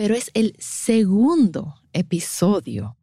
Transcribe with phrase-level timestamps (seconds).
[0.00, 2.96] pero es el segundo episodio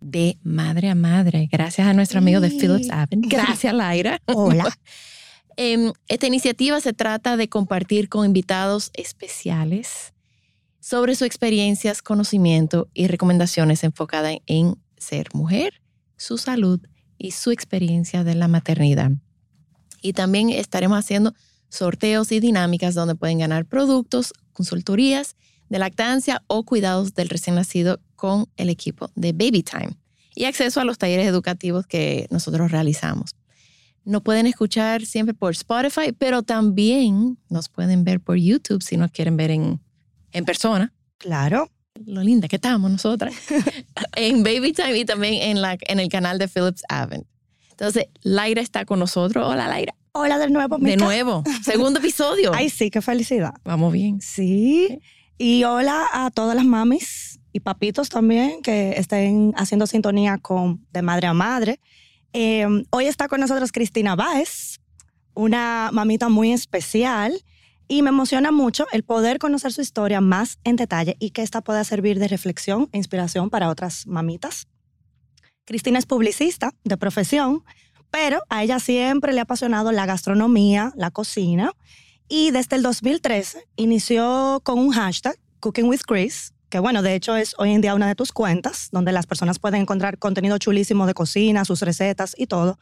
[0.00, 3.20] de Madre a Madre, gracias a nuestro amigo de Philips Aven.
[3.28, 4.22] Gracias, Laira.
[4.24, 4.74] Hola.
[5.58, 10.14] Em, esta iniciativa se trata de compartir con invitados especiales
[10.80, 15.82] sobre sus experiencias, conocimiento y recomendaciones enfocadas en ser mujer,
[16.16, 16.80] su salud
[17.18, 19.10] y su experiencia de la maternidad.
[20.00, 21.34] Y también estaremos haciendo
[21.68, 25.36] sorteos y dinámicas donde pueden ganar productos, consultorías
[25.74, 29.96] de lactancia o cuidados del recién nacido con el equipo de Baby Time
[30.32, 33.34] y acceso a los talleres educativos que nosotros realizamos.
[34.04, 39.10] Nos pueden escuchar siempre por Spotify, pero también nos pueden ver por YouTube si nos
[39.10, 39.80] quieren ver en,
[40.30, 40.92] en persona.
[41.18, 41.68] Claro.
[42.06, 43.34] Lo linda que estamos nosotras.
[44.14, 47.26] en Baby Time y también en, la, en el canal de Philips Avent.
[47.72, 49.44] Entonces, Laira está con nosotros.
[49.44, 49.96] Hola, Laira.
[50.12, 51.42] Hola de nuevo, De nuevo.
[51.64, 52.52] Segundo episodio.
[52.54, 53.54] Ay, sí, qué felicidad.
[53.64, 54.20] Vamos bien.
[54.20, 55.00] Sí.
[55.36, 61.02] Y hola a todas las mamis y papitos también que estén haciendo sintonía con De
[61.02, 61.80] Madre a Madre.
[62.32, 64.78] Eh, hoy está con nosotros Cristina Báez,
[65.34, 67.42] una mamita muy especial.
[67.86, 71.60] Y me emociona mucho el poder conocer su historia más en detalle y que esta
[71.60, 74.68] pueda servir de reflexión e inspiración para otras mamitas.
[75.66, 77.62] Cristina es publicista de profesión,
[78.10, 81.72] pero a ella siempre le ha apasionado la gastronomía, la cocina,
[82.28, 87.36] y desde el 2013 inició con un hashtag, Cooking with Chris, que bueno, de hecho
[87.36, 91.06] es hoy en día una de tus cuentas, donde las personas pueden encontrar contenido chulísimo
[91.06, 92.78] de cocina, sus recetas y todo.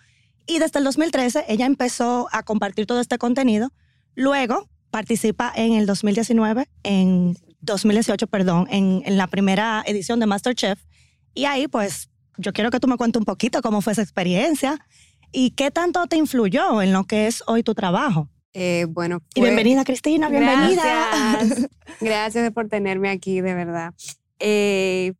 [0.46, 3.70] Y desde el 2013 ella empezó a compartir todo este contenido.
[4.14, 10.80] Luego participa en el 2019, en 2018, perdón, en, en la primera edición de MasterChef.
[11.34, 14.78] Y ahí pues yo quiero que tú me cuentes un poquito cómo fue esa experiencia
[15.32, 18.28] y qué tanto te influyó en lo que es hoy tu trabajo.
[18.54, 20.82] Eh, bueno, Y fue- bienvenida, Cristina, bienvenida.
[20.82, 21.68] Gracias.
[22.00, 23.94] Gracias por tenerme aquí, de verdad.
[24.38, 25.14] Eh,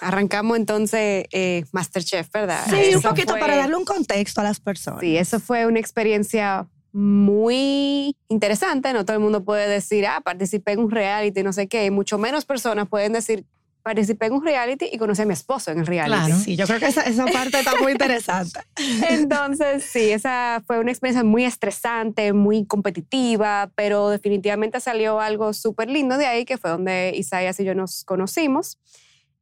[0.00, 2.64] arrancamos entonces eh, Masterchef, ¿verdad?
[2.68, 5.00] Sí, un poquito fue- para darle un contexto a las personas.
[5.00, 8.92] Sí, eso fue una experiencia muy interesante.
[8.92, 11.84] No todo el mundo puede decir, ah, participé en un reality, no sé qué.
[11.86, 13.44] Y mucho menos personas pueden decir,
[13.82, 16.26] participé en un reality y conocí a mi esposo en el reality.
[16.26, 16.36] Claro.
[16.40, 18.60] Sí, yo creo que esa, esa parte está muy interesante.
[19.08, 25.90] Entonces, sí, esa fue una experiencia muy estresante, muy competitiva, pero definitivamente salió algo súper
[25.90, 28.78] lindo de ahí, que fue donde Isaías y yo nos conocimos.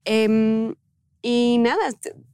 [0.04, 0.74] Em,
[1.22, 1.88] y nada,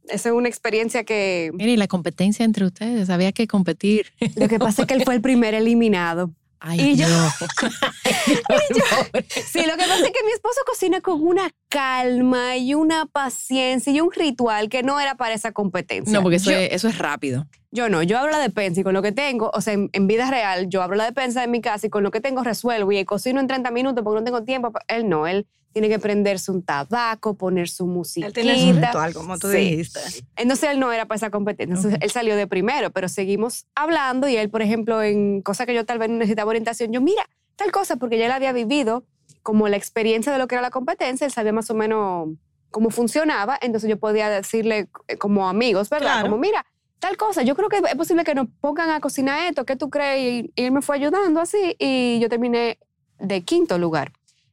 [0.09, 1.51] esa es una experiencia que...
[1.55, 4.13] Mire, y la competencia entre ustedes, había que competir.
[4.37, 6.31] Lo que pasa es que él fue el primer eliminado.
[6.65, 7.33] Ay, Y yo- Dios.
[9.53, 13.93] Sí, lo que pasa es que mi esposo cocina con una calma y una paciencia
[13.93, 16.13] y un ritual que no era para esa competencia.
[16.13, 17.47] No, porque eso, Yo- es, eso es rápido.
[17.71, 20.07] Yo no, yo hablo la despensa y con lo que tengo, o sea, en, en
[20.07, 22.93] vida real, yo abro la despensa de mi casa y con lo que tengo resuelvo
[22.93, 24.73] y cocino en 30 minutos porque no tengo tiempo.
[24.89, 28.27] Él no, él tiene que prenderse un tabaco, poner su musiquita.
[28.27, 29.57] Él tiene su ritual, como tú Sí.
[29.59, 30.01] dijiste.
[30.37, 31.75] Entonces él no era para esa competencia.
[31.77, 35.75] Entonces él salió de primero, pero seguimos hablando y él, por ejemplo, en cosas que
[35.75, 37.23] yo tal vez necesitaba orientación, yo, mira,
[37.57, 39.05] tal cosa, porque ya él había vivido
[39.43, 42.29] como la experiencia de lo que era la competencia, él sabía más o menos
[42.71, 46.07] cómo funcionaba, entonces yo podía decirle eh, como amigos, ¿verdad?
[46.13, 46.23] Claro.
[46.29, 46.65] Como, mira,
[46.99, 49.91] tal cosa, yo creo que es posible que nos pongan a cocinar esto, ¿qué tú
[49.91, 50.45] crees?
[50.45, 52.79] Y, y él me fue ayudando así y yo terminé
[53.19, 54.13] de quinto lugar.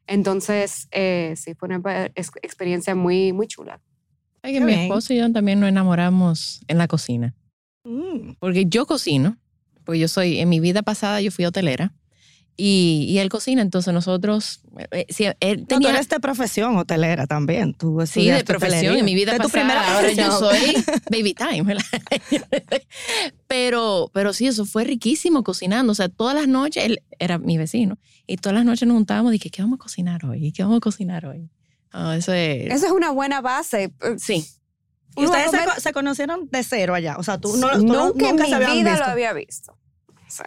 [0.09, 3.79] Entonces, eh, sí, fue una pe- ex- experiencia muy, muy chula.
[4.41, 7.35] Ay, que mi esposo y yo también nos enamoramos en la cocina.
[7.83, 8.31] Mm.
[8.39, 9.37] Porque yo cocino,
[9.83, 11.93] porque yo soy, en mi vida pasada yo fui hotelera
[12.61, 14.61] y, y él cocina, entonces nosotros,
[14.91, 17.73] eh, sí, él No, tú tenía, eres de profesión hotelera también.
[17.73, 18.99] Tú sí, de profesión, hotelería.
[18.99, 20.75] en mi vida de tu pasada, primera ahora yo soy
[21.09, 21.85] baby time, ¿verdad?
[23.47, 27.57] pero, pero sí, eso fue riquísimo cocinando, o sea, todas las noches, él era mi
[27.57, 27.97] vecino,
[28.27, 30.47] y todas las noches nos juntábamos y dije, ¿qué vamos a cocinar hoy?
[30.47, 31.49] ¿Y qué vamos a cocinar hoy?
[31.91, 33.91] Eso es, Eso es una buena base.
[34.17, 34.45] sí,
[35.15, 37.15] ¿Y Uno va a ustedes se, conocieron de cero allá?
[37.17, 39.05] O sea, tú no, tú no- nunca en nunca mi vida visto.
[39.05, 39.75] lo había visto.
[40.29, 40.43] Sí.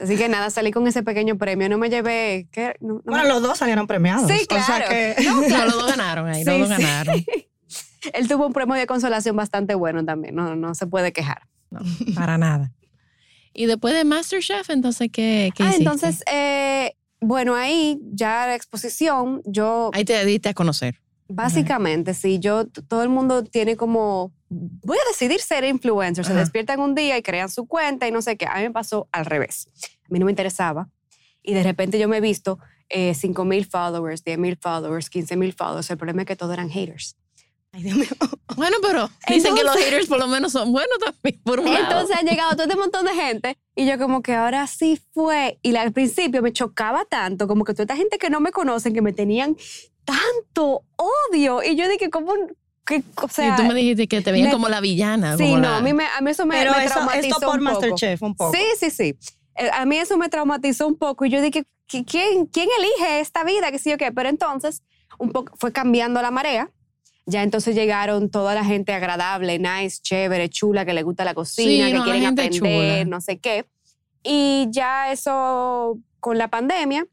[0.00, 1.68] Así que nada, salí con ese pequeño premio.
[1.68, 2.48] No me llevé.
[2.50, 2.74] ¿qué?
[2.80, 4.26] No- no me- Bueno, los dos salieron premiados.
[4.30, 4.86] Sí, O sea claro.
[4.88, 6.82] que- No, los dos ganaron ahí, los Sí, dos sí.
[6.82, 7.24] ganaron.
[8.12, 10.34] Él tuvo un premio de consolación bastante bueno también.
[10.34, 11.42] No, no se puede quejar.
[11.70, 11.80] No,
[12.14, 12.72] para nada.
[13.52, 15.82] Y después de MasterChef, entonces, ¿qué, qué Ah, hiciste?
[15.82, 21.00] entonces, eh, bueno, ahí ya la exposición, yo Ahí te diste a conocer.
[21.28, 26.40] Básicamente, sí, yo, todo el mundo tiene como, voy a decidir ser influencer, se Ajá.
[26.40, 28.46] despiertan un día y crean su cuenta y no sé qué.
[28.46, 29.68] A mí me pasó al revés.
[30.04, 30.88] A mí no me interesaba
[31.42, 32.58] y de repente yo me he visto
[32.88, 35.90] eh, 5 mil followers, 10 mil followers, 15 mil followers.
[35.90, 37.16] El problema es que todos eran haters.
[37.72, 38.08] Ay, Dios mío.
[38.56, 41.78] Bueno, pero dicen que los haters por lo menos son buenos también, por un lado.
[41.78, 45.58] Entonces han llegado todo este montón de gente y yo como que ahora sí fue.
[45.62, 48.94] Y al principio me chocaba tanto, como que toda esta gente que no me conocen,
[48.94, 49.56] que me tenían
[50.06, 51.62] tanto odio.
[51.62, 52.32] Y yo dije, ¿cómo?
[52.86, 55.36] Que, o sea, y tú me dijiste que te veían como la villana.
[55.36, 57.26] sí, como no, la- a mí, me- a mí eso me, Pero me eso, traumatizó
[57.28, 57.80] esto por un poco.
[57.80, 58.52] Masterchef un poco.
[58.56, 59.16] Sí, sí, sí.
[59.56, 63.20] Eh, A mí eso me traumatizó un poco y yo dije, ¿qui- ¿quién, quién elige
[63.20, 63.70] esta vida?
[63.72, 64.12] Que sí o qué.
[64.12, 64.82] Pero entonces,
[65.18, 66.70] un poco fue cambiando la marea.
[67.28, 71.86] Ya entonces llegaron toda la gente agradable, nice, chévere, chula, que le gusta la cocina,
[71.86, 73.04] Sí, que no, quieren aprender, chula.
[73.06, 73.66] no sé qué.
[74.22, 77.04] Y ya eso, con la pandemia,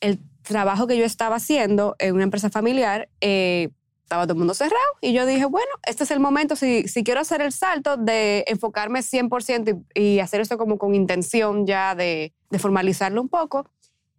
[0.00, 0.18] el
[0.50, 3.70] trabajo que yo estaba haciendo en una empresa familiar, eh,
[4.02, 4.90] estaba todo el mundo cerrado.
[5.00, 8.44] Y yo dije, bueno, este es el momento, si, si quiero hacer el salto de
[8.48, 13.70] enfocarme 100% y, y hacer esto como con intención ya de, formalizarlo un poco.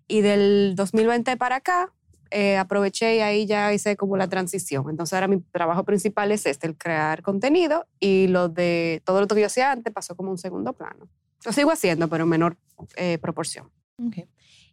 [0.08, 1.92] Y del 2020 para acá,
[2.30, 4.90] eh, aproveché y ahí ya hice como la transición.
[4.90, 9.28] Entonces ahora mi trabajo principal es este, el crear contenido y lo de todo lo
[9.28, 11.10] que yo hacía antes pasó como un segundo plano.
[11.44, 12.58] Lo sigo haciendo, pero en menor
[12.96, 13.70] eh, proporción.
[13.98, 14.26] Ok.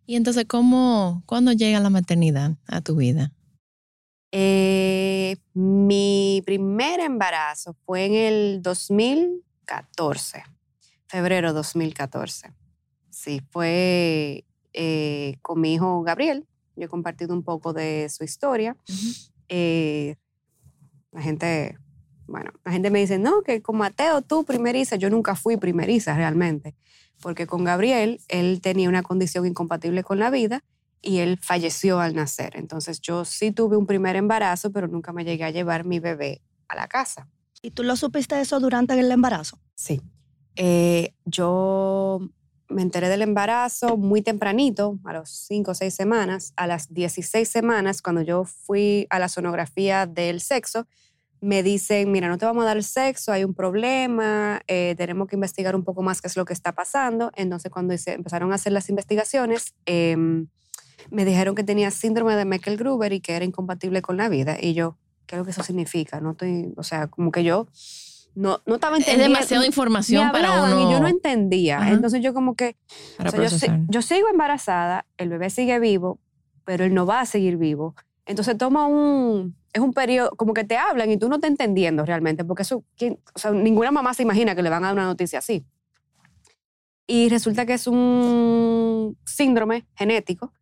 [0.09, 3.31] Y entonces, ¿cómo, ¿cuándo llega la maternidad a tu vida?
[4.33, 10.45] Eh, mi primer embarazo fue en el 2014,
[11.09, 12.55] febrero 2014.
[13.11, 16.47] Sí, fue eh, con mi hijo Gabriel.
[16.75, 18.79] Yo he compartido un poco de su historia.
[19.51, 20.17] Eh,
[21.13, 21.77] la gente,
[22.27, 24.97] bueno, la gente me dice, no, que con Mateo tú primeriza.
[24.97, 26.75] Yo nunca fui primeriza realmente,
[27.21, 30.65] porque con Gabriel él tenía una condición incompatible con la vida
[31.01, 32.57] y él falleció al nacer.
[32.57, 36.43] Entonces yo sí tuve un primer embarazo, pero nunca me llegué a llevar mi bebé
[36.69, 37.29] a la casa.
[37.63, 39.59] ¿Y tú lo supiste eso durante el embarazo?
[39.75, 40.01] Sí.
[40.57, 42.21] Eh, yo
[42.69, 46.53] me enteré del embarazo muy tempranito, a los 5 o 6 semanas.
[46.57, 50.87] A las 16 semanas, cuando yo fui a la sonografía del sexo,
[51.41, 55.29] me dicen, mira, no te vamos a dar el sexo, hay un problema, eh, tenemos
[55.29, 57.31] que investigar un poco más qué es lo que está pasando.
[57.37, 60.49] Entonces, cuando hice- empezaron a hacer las investigaciones, em,
[61.11, 64.57] me dijeron que tenía síndrome de Meckel-Gruber y que era incompatible con la vida.
[64.61, 64.97] Y yo,
[65.27, 66.21] ¿qué es lo que eso significa?
[66.21, 67.69] No estoy, o sea, como que yo
[68.35, 69.35] no, no estaba Es entendiendo.
[69.35, 70.89] demasiada información Me para uno.
[70.89, 71.79] Y yo no entendía.
[71.81, 71.91] Ajá.
[71.93, 72.77] Entonces yo como que,
[73.25, 76.19] o sea, yo, yo sigo embarazada, el bebé sigue vivo,
[76.65, 77.95] pero él no va a seguir vivo.
[78.27, 82.05] Entonces toma un, es un periodo, como que te hablan y tú no estás entendiendo
[82.05, 84.95] realmente, porque eso, ¿quién- o sea, ninguna mamá se imagina que le van a dar
[84.95, 85.65] una noticia así.
[87.07, 90.53] Y resulta que es un síndrome genético.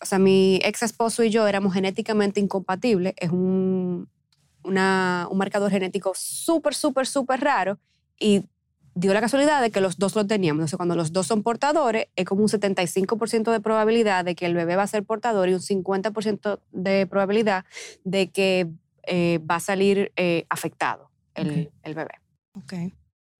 [0.00, 3.14] O sea, mi ex esposo y yo éramos genéticamente incompatibles.
[3.16, 4.08] Es un,
[4.62, 7.78] una- un marcador genético súper, súper, súper raro.
[8.20, 8.44] Y
[8.98, 10.58] dio la casualidad de que los dos lo teníamos.
[10.60, 14.54] Entonces, cuando los dos son portadores, es como un 75% de probabilidad de que el
[14.54, 17.64] bebé va a ser portador y un 50% de probabilidad
[18.04, 18.68] de que
[19.06, 22.14] eh, va a salir eh, afectado el, bebé.
[22.54, 22.74] Ok.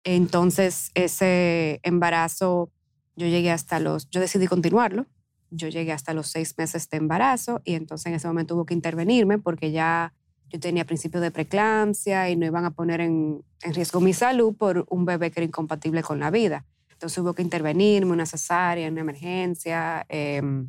[0.05, 2.71] Entonces, ese embarazo,
[3.17, 5.07] yo llegué hasta los, yo decidí continuarlo.
[5.51, 8.75] Yo llegué hasta los seis meses de embarazo y entonces en ese momento hubo que
[8.75, 10.13] intervenirme porque ya
[10.51, 14.55] yo tenía principio de preeclampsia y no iban a poner en, en riesgo mi salud
[14.55, 16.65] por un bebé que era incompatible con la vida.
[16.91, 20.05] Entonces hubo que intervenirme, una cesárea, una emergencia.
[20.09, 20.69] em,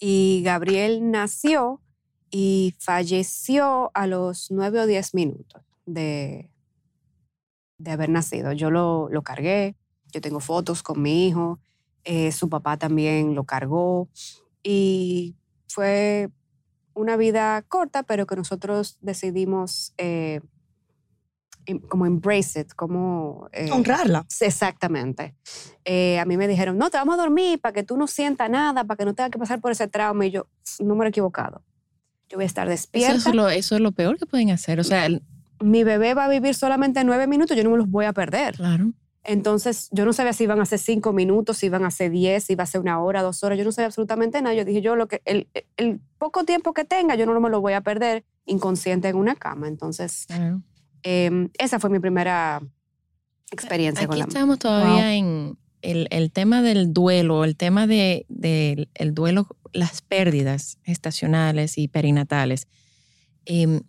[0.00, 1.80] y Gabriel nació
[2.30, 6.50] y falleció a los nueve o diez minutos de,
[7.78, 8.52] de haber nacido.
[8.52, 9.76] Yo lo, lo cargué,
[10.12, 11.58] yo tengo fotos con mi hijo,
[12.04, 14.08] eh, su papá también lo cargó
[14.62, 15.36] y
[15.68, 16.30] fue
[16.98, 20.40] una vida corta, pero que nosotros decidimos eh,
[21.66, 23.48] em- como embrace it, como...
[23.52, 24.26] eh, Honrarla.
[24.40, 25.34] Exactamente.
[25.84, 28.50] Eh, a mí me dijeron, no, te vamos a dormir para que tú no sientas
[28.50, 30.26] nada, para que no tengas que pasar por ese trauma.
[30.26, 30.46] Y yo,
[30.80, 31.62] número equivocado.
[32.28, 33.30] Yo voy a estar Eso despierta.
[33.30, 34.80] es, lo, eso es lo peor que pueden hacer.
[34.80, 35.22] O sea, el-
[35.60, 38.56] Mi bebé va a vivir solamente nueve minutos, yo no me los voy a perder.
[38.56, 38.92] claro.
[39.24, 42.44] Entonces, yo no sabía si iban a ser cinco minutos, si iban a ser diez,
[42.44, 43.58] si iba a ser una hora, dos horas.
[43.58, 44.54] Yo no sabía absolutamente nada.
[44.54, 47.60] Yo dije, yo lo que, el, el poco tiempo que tenga, yo no me lo
[47.60, 49.68] voy a perder inconsciente en una cama.
[49.68, 50.62] Entonces, claro.
[51.02, 52.60] Eh, esa fue mi primera
[53.50, 58.26] experiencia Aquí con la estamos todavía en el, el tema del duelo, el tema de,
[58.28, 62.66] de el duelo, las pérdidas estacionales y perinatales.
[63.44, 63.82] Em,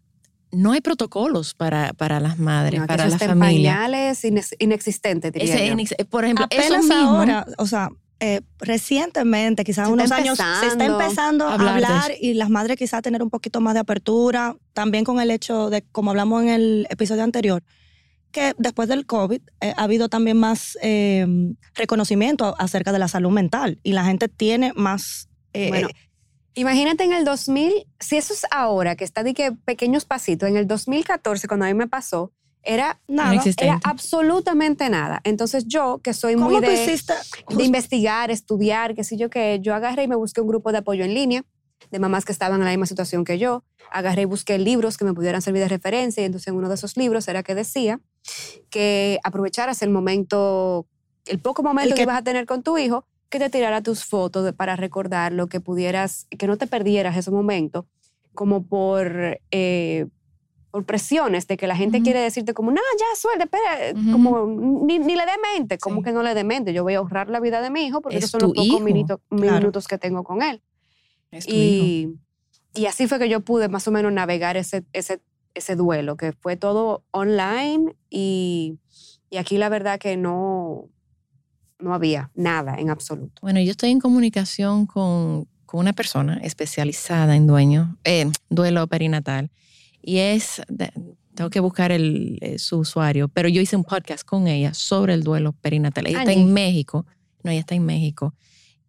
[0.51, 3.73] no hay protocolos para, para las madres, No, para eso la está en familia.
[3.73, 5.73] pañales, ines- inexistente, diría Ese yo.
[5.75, 7.89] inex- por ejemplo, eso Apenas mismo, ahora, o sea,
[8.21, 13.01] eh, recientemente, quizás Se unos años, se está empezando a hablar y las madres quizás
[13.01, 16.87] tener un poquito más de apertura, también con el hecho de, como hablamos en el
[16.89, 17.63] episodio anterior,
[18.31, 21.25] que después del COVID eh, ha habido también más eh,
[21.75, 25.29] reconocimiento acerca de la salud mental y la gente tiene más...
[25.53, 25.93] eh, Bueno, eh,
[26.59, 30.57] Imagínate en el 2000, si eso es ahora, que está de que pequeños pasitos, en
[30.57, 33.41] el 2014, cuando a mí me pasó, era nada.
[33.57, 35.21] Era absolutamente nada.
[35.23, 37.13] Entonces yo, que soy muy ¿Cómo tú de, hiciste?
[37.47, 40.79] de investigar, estudiar, qué sé yo qué, yo agarré y me busqué un grupo de
[40.79, 41.45] apoyo en línea
[41.91, 43.63] de mamás que estaban en la misma situación que yo.
[43.89, 46.75] Agarré y busqué libros que me pudieran servir de referencia y entonces en uno de
[46.75, 48.01] esos libros era que decía
[48.69, 50.85] que aprovecharas el momento,
[51.25, 53.81] el poco momento El que que- ibas a tener con tu hijo, que te tirara
[53.81, 57.87] tus fotos de- para recordarlo, que pudieras, que no te perdieras ese momento,
[58.33, 59.39] como por...
[59.51, 60.07] eh,
[60.71, 62.03] por presiones de que la gente Ujú.
[62.03, 64.11] quiere decirte como, no, ya, suelta, espera, Ujú.
[64.11, 64.45] como
[64.85, 66.03] ni, ni le dé mente, como Sí.
[66.03, 68.17] que no le dé mente, yo voy a ahorrar la vida de mi hijo porque
[68.19, 69.57] Es esos son los pocos hijo, minutos, claro.
[69.61, 70.61] minutos que tengo con él.
[71.31, 71.83] Es tu hijo.
[71.83, 72.09] Y,
[72.75, 75.21] y así fue que yo pude más o menos navegar ese, ese,
[75.55, 78.77] ese duelo, que fue todo online y,
[79.31, 80.87] y aquí la verdad que no,
[81.79, 83.39] no había nada en absoluto.
[83.41, 89.49] Bueno, yo estoy en comunicación con, con una persona especializada en dueño, eh, duelo perinatal.
[90.01, 90.61] Y es,
[91.35, 95.13] tengo que buscar el, eh, su usuario, pero yo hice un podcast con ella sobre
[95.13, 96.07] el duelo perinatal.
[96.07, 96.41] Ella está Ani.
[96.41, 97.05] en México,
[97.43, 98.33] no, ella está en México.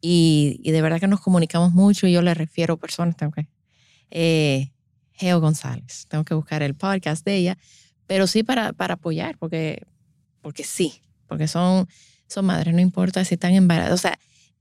[0.01, 3.47] Y, y de verdad que nos comunicamos mucho y yo le refiero personas, tengo que,
[4.11, 4.73] eh,
[5.13, 7.59] Geo González, tengo que buscar el podcast de ella,
[8.07, 9.87] pero sí para, para apoyar, porque,
[10.41, 11.87] porque sí, porque son,
[12.31, 14.19] son madres, no importa si están embarazadas, o sea,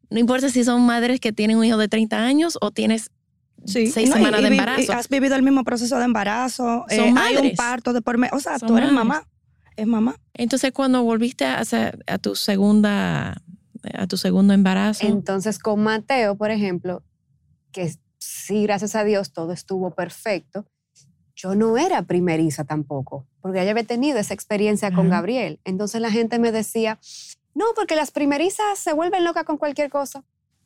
[0.10, 3.12] no importa si son madres que tienen un hijo de 30 años o tienes
[3.66, 4.94] Sí, seis no, semanas y de y embarazo.
[4.94, 6.86] has vivido el mismo proceso de embarazo.
[6.88, 7.58] Son eh, hay un madres.
[7.58, 8.34] parto de por medio.
[8.38, 9.06] O sea, Son tú eres madres.
[9.10, 9.28] mamá.
[9.76, 10.16] Es mamá.
[10.34, 11.64] Entonces, cuando volviste a,
[12.22, 13.42] tu segunda,
[13.94, 17.04] a tu segundo embarazo, Entonces con Mateo, por ejemplo,
[17.74, 20.66] que sí, gracias a Dios, todo estuvo perfecto,
[21.36, 25.10] yo no era primeriza tampoco, porque ya había tenido esa experiencia con.
[25.10, 25.60] Gabriel.
[25.66, 26.98] Entonces la gente me decía,
[27.54, 30.24] no, porque las primerizas se vuelven locas con cualquier cosa.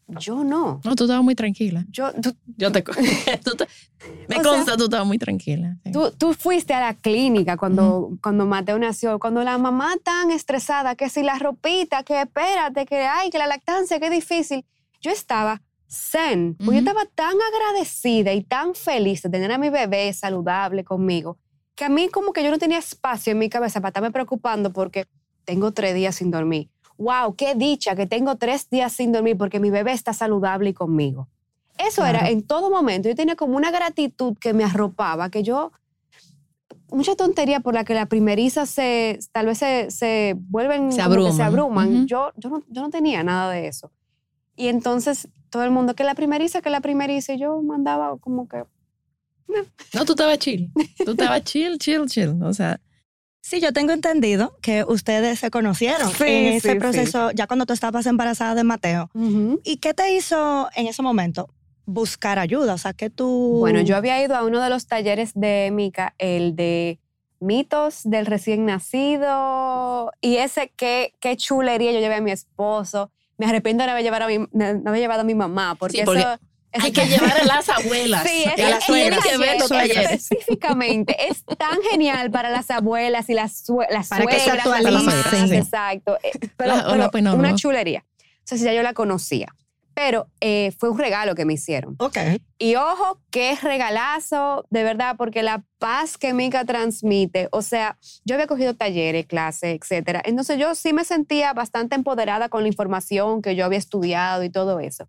[0.08, 0.82] Yo no.
[0.84, 1.86] no, tú estabas muy tranquila.
[1.90, 2.82] Yo, tú, Yo te,
[3.44, 3.68] tú te-
[4.28, 5.78] me O sea, consta, tú estabas muy tranquila.
[5.84, 5.92] sí.
[5.94, 10.96] Tú, tú fuiste a la clínica cuando, cuando Mateo nació, cuando la mamá tan estresada,
[10.96, 14.66] que si la ropita, que espérate, que ay, que la lactancia, que difícil.
[15.02, 16.90] Yo estaba zen, porque yo Ujú.
[16.90, 21.38] estaba tan agradecida y tan feliz de tener a mi bebé saludable conmigo,
[21.76, 24.74] que a mí como que yo no tenía espacio en mi cabeza para estarme preocupando
[24.74, 25.06] porque
[25.46, 26.70] tengo tres días sin dormir.
[27.04, 30.74] Wow, qué dicha que tengo tres días sin dormir porque mi bebé está saludable y
[30.74, 31.28] conmigo.
[31.78, 32.34] Eso era Claro.
[32.34, 33.10] en todo momento.
[33.10, 35.72] Yo tenía como una gratitud que me arropaba, que yo,
[36.92, 41.02] mucha tontería por la que la primeriza se, tal vez se, se vuelven, Se que
[41.02, 41.42] se abruman.
[41.42, 41.96] abruman.
[41.98, 42.06] Ujú.
[42.06, 43.92] yo, yo, no, yo no tenía nada de eso.
[44.56, 48.48] Y entonces todo el mundo, que la primeriza, que la primeriza, y yo mandaba como
[48.48, 48.64] que,
[49.94, 50.72] No, tú estabas chill.
[51.04, 52.42] Tú estabas chill, chill, chill.
[52.44, 52.80] O sea,
[53.46, 56.80] Sí, yo tengo entendido que ustedes se conocieron Sí, en ese sí.
[56.80, 59.10] proceso, ya cuando tú estabas embarazada de Mateo.
[59.66, 61.50] ¿Y qué te hizo en ese momento?
[61.86, 63.58] Buscar ayuda, o sea, que tú...
[63.60, 67.00] Bueno, yo había ido a uno de los talleres de Mica, el de
[67.42, 73.12] mitos del recién nacido, y ese, qué, qué chulería yo llevé a mi esposo.
[73.38, 75.98] Me arrepiento de no haber llevado a mi, no haber llevado a mi mamá, porque,
[75.98, 76.40] Sí, porque eso...
[76.82, 78.24] hay que llevar a las abuelas.
[78.28, 79.26] Sí, y a las tiene suegras.
[79.26, 80.12] que ver los talleres.
[80.12, 84.66] Específicamente, es tan genial para las abuelas y las, sue- las Para que se suegras,
[84.66, 85.06] las actualicen.
[85.06, 85.56] mamás, Sí.
[85.56, 86.18] exacto.
[86.24, 87.56] Eh, Pero, La- pero hola, pues, no, una no.
[87.58, 88.06] chulería.
[88.40, 89.54] Entonces ya yo la conocía.
[89.96, 91.96] Pero eh, fue un regalo que me hicieron.
[92.00, 92.18] Ok.
[92.58, 98.34] Y ojo, qué regalazo, de verdad, porque la paz que Mica transmite, o sea, yo
[98.34, 100.22] había cogido talleres, clases, etcétera.
[100.26, 104.50] Entonces yo sí me sentía bastante empoderada con la información que yo había estudiado y
[104.50, 105.08] todo eso.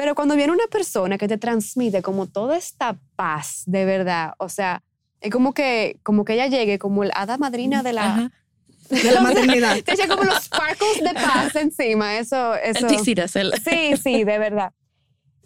[0.00, 4.48] Pero cuando viene una persona que te transmite como toda esta paz, de verdad, o
[4.48, 4.82] sea,
[5.20, 8.06] es como que, como que ella llegue como la hada madrina de la...
[8.06, 8.30] Ajá.
[8.88, 9.76] De la maternidad.
[9.84, 12.54] Te echa como los sparkles de paz encima, eso...
[12.54, 14.72] eso El el- Sí, sí, de verdad.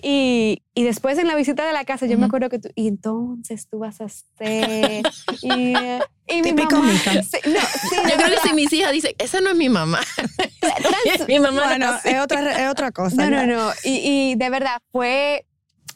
[0.06, 2.88] Y, y después en la visita de la casa, yo me acuerdo que tú, y
[2.88, 5.02] entonces tú vas a hacer.
[5.40, 5.48] Y,
[6.28, 6.92] y mi mamá.
[7.22, 10.00] Sí, no, sí, Yo creo que si mis hijas dicen, esa no es mi mamá.
[11.28, 12.08] mi mamá no Bueno, es así.
[12.10, 13.16] es otra, es otra cosa.
[13.16, 13.72] No, no, no.
[13.82, 15.46] Y, y de verdad fue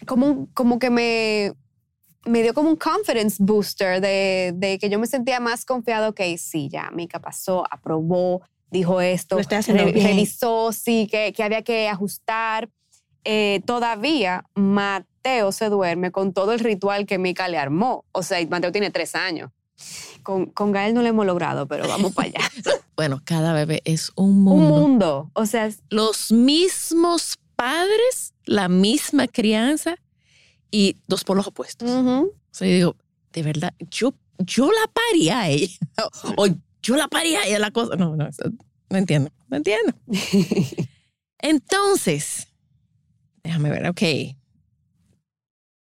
[0.06, 1.52] como, como que me,
[2.24, 6.38] me dio como un confidence booster de, de que yo me sentía más confiado que
[6.38, 12.70] sí, ya, Mica pasó, aprobó, dijo esto, revisó, sí, que, que había que ajustar.
[13.30, 18.06] Eh, todavía Mateo se duerme con todo el ritual que Mica le armó.
[18.12, 19.50] O sea, Mateo tiene tres años.
[20.22, 22.40] Con, con Gael no lo hemos logrado, pero vamos para allá.
[22.96, 24.74] Bueno, cada bebé es un mundo.
[24.74, 25.30] Un mundo.
[25.34, 29.96] O sea, Los mismos padres, la misma crianza
[30.70, 31.88] y dos polos opuestos.
[31.88, 32.32] ujú.
[32.32, 32.96] O sea, yo digo,
[33.34, 35.78] de verdad, yo, yo la paría a ella.
[36.36, 36.48] O
[36.82, 37.94] yo la paría a ella la cosa.
[37.94, 38.28] No, no,
[38.90, 39.30] no entiendo.
[39.48, 39.92] No entiendo.
[41.38, 42.47] Entonces,
[43.48, 44.02] déjame ver, ok.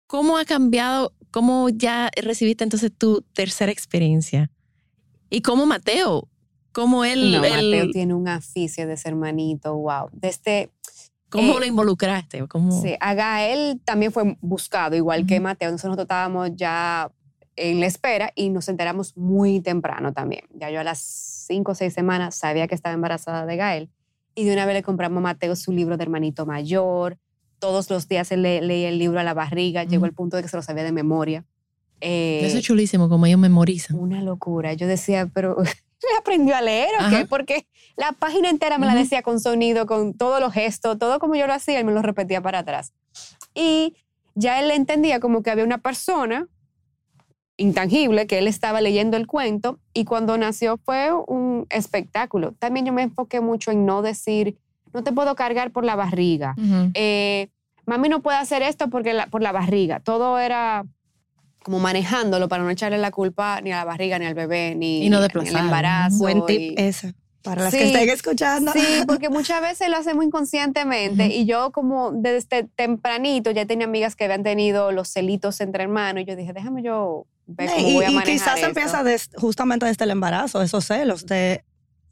[0.06, 1.12] ¿Cómo ha cambiado?
[1.30, 4.50] ¿Cómo ya recibiste entonces tu tercera experiencia?
[5.28, 6.28] ¿Y cómo Mateo?
[6.72, 10.08] ¿Cómo él, no, él- Mateo tiene un aficio de ser hermanito, wow.
[10.12, 10.70] Desde,
[11.28, 12.46] cómo eh, lo involucraste?
[12.48, 12.80] ¿Cómo?
[12.80, 15.42] sí, a Gael también fue buscado, igual que Ujú.
[15.42, 15.70] Mateo.
[15.70, 17.10] Nosotros nosotros estábamos ya
[17.56, 20.44] en la espera y nos enteramos muy temprano también.
[20.54, 23.90] Ya yo a las cinco o seis semanas sabía que estaba embarazada de Gael
[24.34, 27.18] y de una vez le compramos a Mateo su libro de hermanito mayor.
[27.58, 30.06] Todos los días él le- leía el libro a la barriga, llegó Ujú.
[30.06, 31.44] al punto de que se lo sabía de memoria.
[32.00, 33.98] Eh, Eso es chulísimo, como ellos memorizan.
[33.98, 34.72] una locura.
[34.74, 35.56] Yo decía, pero
[36.02, 37.16] ¿le aprendió a leer o qué?
[37.16, 37.26] Ajá.
[37.28, 41.34] Porque la página entera me la decía con sonido, con todos los gestos, todo como
[41.34, 42.92] yo lo hacía, él me lo repetía para atrás.
[43.54, 43.96] Y
[44.36, 46.46] ya él entendía como que había una persona
[47.56, 52.52] intangible que él estaba leyendo el cuento y cuando nació fue un espectáculo.
[52.60, 54.56] También yo me enfoqué mucho en no decir,
[54.92, 56.54] no te puedo cargar por la barriga.
[56.94, 57.48] Eh,
[57.86, 60.00] mami no puede hacer esto porque la- por la barriga.
[60.00, 60.84] Todo era
[61.62, 65.04] como manejándolo para no echarle la culpa ni a la barriga, ni al bebé, ni,
[65.04, 66.18] Y no ni al embarazo.
[66.18, 67.14] Buen tip y- ese.
[67.42, 67.78] Para las Sí.
[67.78, 68.72] que estén escuchando.
[68.72, 71.32] Sí, porque muchas veces lo hacemos inconscientemente Ujú.
[71.32, 76.22] y yo como desde tempranito ya tenía amigas que habían tenido los celitos entre hermanos
[76.22, 78.66] y yo dije, déjame yo ver cómo y, voy a y manejar quizás esto.
[78.68, 81.64] empieza des- justamente desde el embarazo, esos celos, de,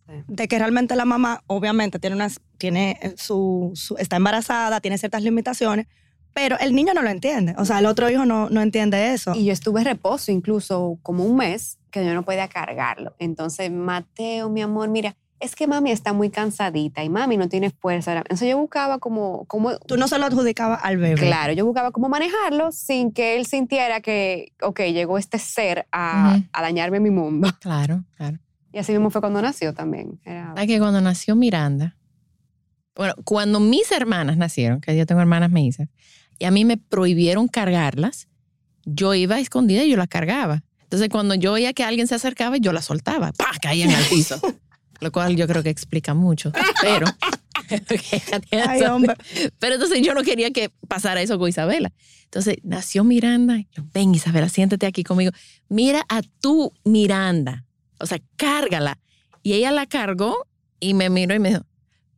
[0.07, 0.15] Sí.
[0.29, 4.99] de que realmente la mamá obviamente tiene unas, tiene eh, su, su- está embarazada, tiene
[4.99, 5.87] ciertas limitaciones,
[6.33, 7.55] pero el niño no lo entiende.
[7.59, 9.35] O sea, el otro hijo no, no entiende eso.
[9.35, 13.15] Y yo estuve reposo incluso como un mes que yo no podía cargarlo.
[13.19, 17.71] Entonces, Mateo, mi amor, mira, es que mami está muy cansadita y mami no tiene
[17.71, 18.17] fuerza.
[18.17, 21.15] Entonces yo buscaba como, como Tú no se lo adjudicabas al bebé.
[21.27, 26.33] Claro, yo buscaba cómo manejarlo sin que él sintiera que, ok, llegó este ser a,
[26.37, 26.45] Ujú.
[26.53, 27.49] a dañarme mi mundo.
[27.61, 28.39] Claro, claro.
[28.73, 30.21] Y así mismo fue cuando nació también.
[30.25, 31.97] Era- ¿Sabes que cuando nació Miranda,
[32.97, 35.89] bueno, cuando mis hermanas nacieron, que yo tengo hermanas mellizas,
[36.39, 38.29] y a mí me prohibieron cargarlas,
[38.85, 40.63] yo iba escondida y yo las cargaba.
[40.83, 43.51] Entonces, cuando yo oía que alguien se acercaba, yo la soltaba, ¡pah!
[43.61, 44.41] caían al piso.
[45.01, 46.53] Lo cual yo creo que explica mucho.
[46.81, 47.07] Pero,
[48.69, 48.83] Ay,
[49.59, 51.93] pero entonces yo no quería que pasara eso con Isabela.
[52.25, 53.59] Entonces nació Miranda.
[53.73, 55.33] Yo, ven, Isabela, siéntate aquí conmigo.
[55.69, 57.65] Mira a tu Miranda.
[57.99, 58.99] O sea, cárgala.
[59.43, 60.47] Y ella la cargó
[60.81, 61.63] y me miró y me dijo,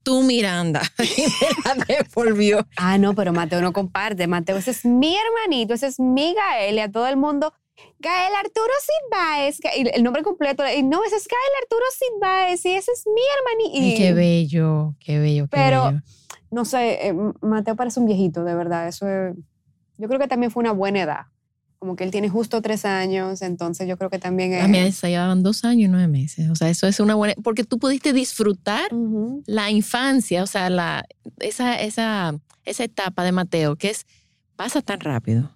[0.03, 0.83] tú Miranda.
[0.99, 2.67] Y me la devolvió.
[2.77, 4.27] Ah, no, pero Mateo no comparte.
[4.27, 6.77] Mateo, ese es mi hermanito, ese es mi Gael.
[6.77, 7.53] Y a todo el mundo,
[7.99, 9.61] Gael Arturo Silvaes.
[9.77, 10.63] Y El nombre completo.
[10.75, 12.65] Y no, ese es Gael Arturo Silvaes.
[12.65, 13.85] Y ese es mi hermanito.
[13.85, 16.01] Ay, qué bello, qué bello, qué Pero- bello.
[16.51, 18.89] No sé, eh, Mateo parece un viejito, de verdad.
[18.89, 19.35] Eso es-
[19.99, 21.21] yo creo que también fue una buena edad.
[21.79, 24.65] Como que él tiene justo tres años, entonces yo creo que también es...
[24.65, 26.51] A mí se llevaban dos años y nueve meses.
[26.51, 27.35] O sea, eso es una buena...
[27.43, 28.91] Porque tú pudiste disfrutar
[29.47, 31.07] la infancia, o sea, la,
[31.39, 34.07] esa, esa, esa etapa de Mateo, que es,
[34.57, 35.53] pasa tan rápido.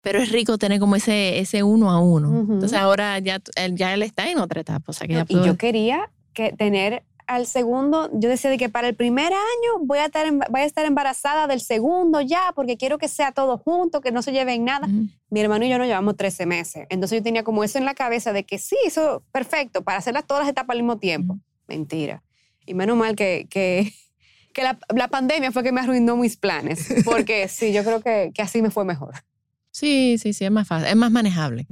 [0.00, 2.40] Pero es rico tener como ese, ese uno a uno.
[2.40, 3.40] Entonces ahora ya,
[3.72, 4.84] ya él está en otra etapa.
[4.88, 8.58] O sea, que No, ya y yo quería que tener al segundo, yo decía de
[8.58, 12.52] que para el primer año voy a, estar, voy a estar embarazada del segundo ya,
[12.54, 14.88] porque quiero que sea todo junto, que no se lleven nada.
[15.30, 16.86] Mi hermano y yo nos llevamos 13 meses.
[16.90, 20.26] Entonces yo tenía como eso en la cabeza de que sí, eso perfecto, para hacerlas
[20.26, 21.38] todas las etapas al mismo tiempo.
[21.66, 22.22] Mentira.
[22.66, 23.92] Y menos mal que, que,
[24.52, 28.32] que la, la pandemia fue que me arruinó mis planes, porque sí, yo creo que,
[28.34, 29.14] que así me fue mejor.
[29.70, 31.66] Sí, sí, sí, es más fácil, es más manejable.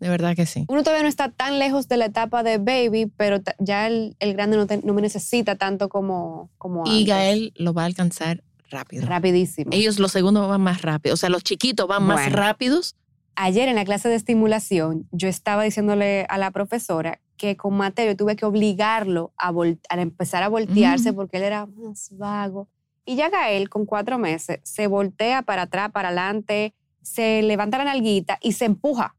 [0.00, 0.64] De verdad que sí.
[0.68, 4.32] Uno todavía no está tan lejos de la etapa de baby, pero ya el, el
[4.34, 7.06] grande no, te- no me necesita tanto como, como Y antes.
[7.08, 9.06] Gael lo va a alcanzar rápido.
[9.06, 9.70] Rapidísimo.
[9.72, 11.14] Ellos los segundos van más rápido.
[11.14, 12.94] O sea, los chiquitos van más rápidos.
[13.34, 18.06] Ayer en la clase de estimulación, yo estaba diciéndole a la profesora que con Mateo
[18.06, 19.50] yo tuve que obligarlo a,
[19.88, 21.14] a empezar a voltearse Mm.
[21.14, 22.68] porque él era más vago.
[23.04, 27.84] Y ya Gael, con cuatro meses, se voltea para atrás, para adelante, se levanta la
[27.84, 29.14] nalguita y se empuja.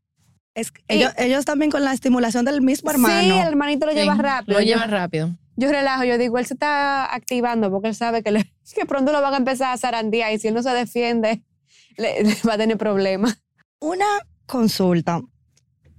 [0.59, 3.19] Es que ellos, ellos también con la estimulación del mismo hermano.
[3.35, 4.57] Sí, el hermanito lo lleva Sí, rápido.
[4.59, 5.35] Lo lleva rápido.
[5.55, 9.11] Yo relajo, yo digo, él se está activando porque él sabe que, le- que pronto
[9.11, 11.43] lo van a empezar a zarandear y si él no se defiende,
[11.97, 13.41] le, le va a tener problemas.
[13.79, 14.05] Una
[14.45, 15.21] consulta.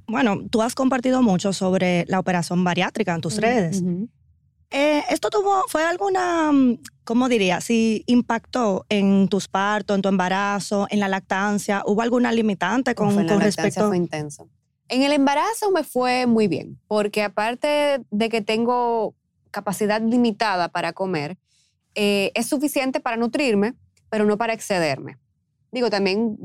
[0.06, 3.80] Bueno, tú has compartido mucho sobre la operación bariátrica en tus redes.
[3.80, 4.08] Ujú.
[4.72, 6.78] Eh, ¿Esto tuvo, fue alguna, mm,
[7.10, 11.82] cómo diría, si impactó en tus partos, en tu embarazo, en la lactancia?
[11.84, 13.88] ¿Hubo alguna limitante con, en la con respecto?
[13.88, 14.48] Fue intenso.
[14.86, 19.16] En el embarazo me fue muy bien, porque aparte de que tengo
[19.50, 21.36] capacidad limitada para comer,
[21.96, 23.74] eh, es suficiente para nutrirme,
[24.08, 25.18] pero no para excederme.
[25.72, 26.38] Digo, también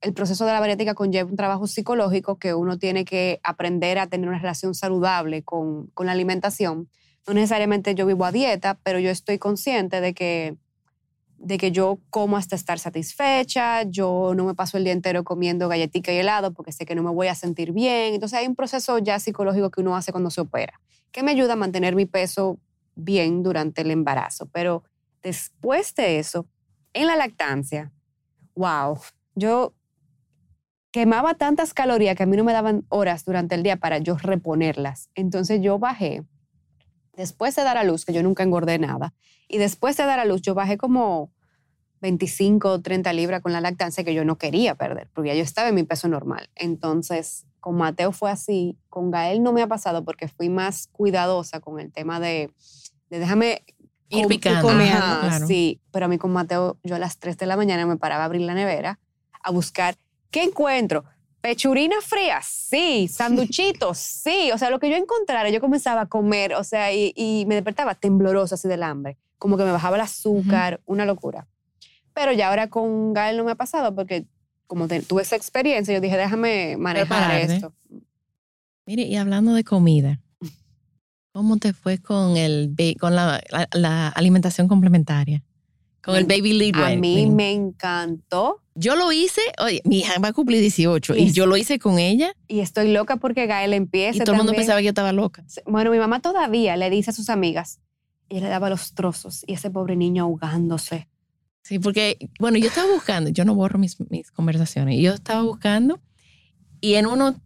[0.00, 4.06] el proceso de la bariátrica conlleva un trabajo psicológico que uno tiene que aprender a
[4.06, 6.88] tener una relación saludable con, con la alimentación.
[7.28, 10.56] No necesariamente yo vivo a dieta, pero yo estoy consciente de que
[11.38, 15.68] de que yo como hasta estar satisfecha, yo no me paso el día entero comiendo
[15.68, 18.14] galletica y helado porque sé que no me voy a sentir bien.
[18.14, 20.80] Entonces hay un proceso ya psicológico que uno hace cuando se opera,
[21.12, 22.58] que me ayuda a mantener mi peso
[22.96, 24.46] bien durante el embarazo.
[24.46, 24.82] Pero
[25.22, 26.46] después de eso,
[26.92, 27.92] en la lactancia,
[28.56, 28.98] wow,
[29.36, 29.74] yo
[30.90, 34.16] quemaba tantas calorías que a mí no me daban horas durante el día para yo
[34.16, 35.10] reponerlas.
[35.14, 36.24] Entonces yo bajé,
[37.18, 39.12] después de dar a luz, que yo nunca engordé nada,
[39.48, 41.30] y después de dar a luz yo bajé como
[42.00, 45.42] 25 o 30 libras con la lactancia que yo no quería perder, porque ya yo
[45.42, 46.48] estaba en mi peso normal.
[46.54, 51.60] Entonces, con Mateo fue así, con Gael no me ha pasado porque fui más cuidadosa
[51.60, 52.50] con el tema de,
[53.10, 53.62] de déjame
[54.10, 54.68] Ir picando.
[54.70, 55.46] Ajá, claro.
[55.46, 58.22] Sí, pero a mí con Mateo, yo a las 3 de la mañana me paraba
[58.22, 58.98] a abrir la nevera
[59.42, 59.96] a buscar,
[60.30, 61.04] ¿qué encuentro?
[61.40, 66.54] Pechurina fría, sí, sanduchitos, sí, o sea, lo que yo encontrara, yo comenzaba a comer,
[66.54, 70.02] o sea, y, y me despertaba temblorosa así del hambre, como que me bajaba el
[70.02, 71.46] azúcar, una locura.
[72.12, 74.26] Pero ya ahora con Gael no me ha pasado porque
[74.66, 77.72] como te- tuve esa experiencia, yo dije, déjame manejar esto.
[78.86, 80.20] Mire, y hablando de comida,
[81.32, 85.44] ¿cómo te fue con el con la, la- la alimentación complementaria?
[86.02, 90.28] Con el baby lead A mí me encantó Yo lo hice, oye, mi hija va
[90.28, 91.34] a cumplir 18 y Yes.
[91.34, 94.52] yo lo hice con ella y estoy loca porque Gael empieza y todo el mundo
[94.52, 94.62] también.
[94.62, 95.44] pensaba que yo estaba loca.
[95.66, 97.80] Bueno, mi mamá todavía le dice a sus amigas,
[98.30, 101.08] y le daba los trozos y ese pobre niño ahogándose.
[101.62, 105.42] Sí, porque, bueno, yo estaba buscando, yo no borro mis, mis conversaciones, y yo estaba
[105.42, 105.98] buscando
[106.80, 107.40] y en uno,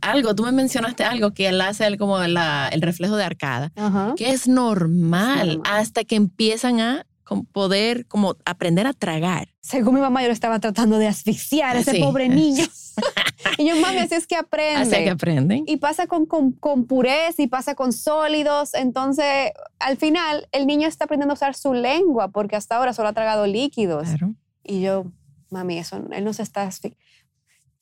[0.00, 3.72] algo, tú me mencionaste algo que él hace el, como la- el reflejo de arcada,
[3.76, 4.14] Ajá.
[4.16, 5.72] que es normal, Es normal.
[5.80, 9.48] hasta que empiezan a con- poder como aprender a tragar.
[9.60, 12.00] Según mi mamá, yo lo estaba tratando de asfixiar a ese Sí.
[12.00, 12.64] pobre niño.
[13.58, 14.80] y yo, mami, así es que aprende.
[14.82, 15.64] Hasta que aprenden.
[15.66, 18.74] y pasa con, con, con purés y pasa con sólidos.
[18.74, 23.08] Entonces, al final, el niño está aprendiendo a usar su lengua porque hasta ahora solo
[23.08, 24.04] ha tragado líquidos.
[24.08, 24.34] Claro.
[24.62, 25.06] Y yo,
[25.50, 26.96] mami, eso, él no se está asfi-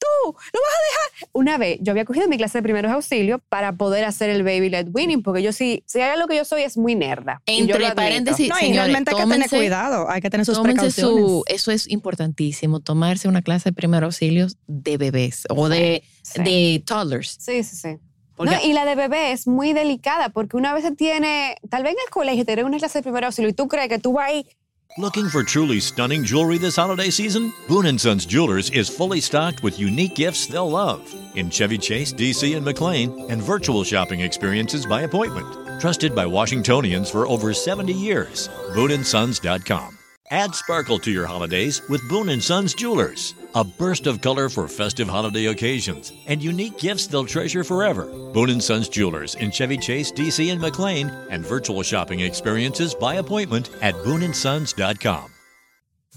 [0.05, 1.29] Tú, lo vas a dejar.
[1.33, 4.69] Una vez, yo había cogido mi clase de primeros auxilios para poder hacer el baby
[4.69, 7.41] led weaning, porque yo sí, si hay algo que yo soy, es muy nerda.
[7.47, 10.45] Lo Entre paréntesis, No, y señores, realmente hay que tener tómense- cuidado, hay que tener
[10.47, 11.25] sus tómense precauciones.
[11.27, 16.43] su, eso es importantísimo, tomarse una clase de primeros auxilios de bebés o de, Sí.
[16.43, 17.37] de toddlers.
[17.41, 17.97] Sí, sí, sí.
[18.37, 21.93] No, y la de bebé es muy delicada porque una vez se tiene, tal vez
[21.93, 24.27] en el colegio te una clase de primer auxilio y tú crees que tú vas
[24.29, 24.47] ahí
[24.97, 27.53] Looking for truly stunning jewelry this holiday season?
[27.67, 32.13] Boon & Sons Jewelers is fully stocked with unique gifts they'll love in Chevy Chase,
[32.13, 35.81] DC, and McLean, and virtual shopping experiences by appointment.
[35.81, 38.49] Trusted by Washingtonians for over 70 years.
[38.71, 39.99] BooneAndSons.com.
[40.31, 43.35] Add sparkle to your holidays with Boone & Sons Jewelers.
[43.57, 48.07] A burst of color for festive holiday occasions and unique gifts they'll treasure forever.
[48.33, 53.15] Boone & Sons Jewelers in Chevy Chase, DC, and McLean, and virtual shopping experiences by
[53.17, 55.31] appointment at BooneAndSons.com.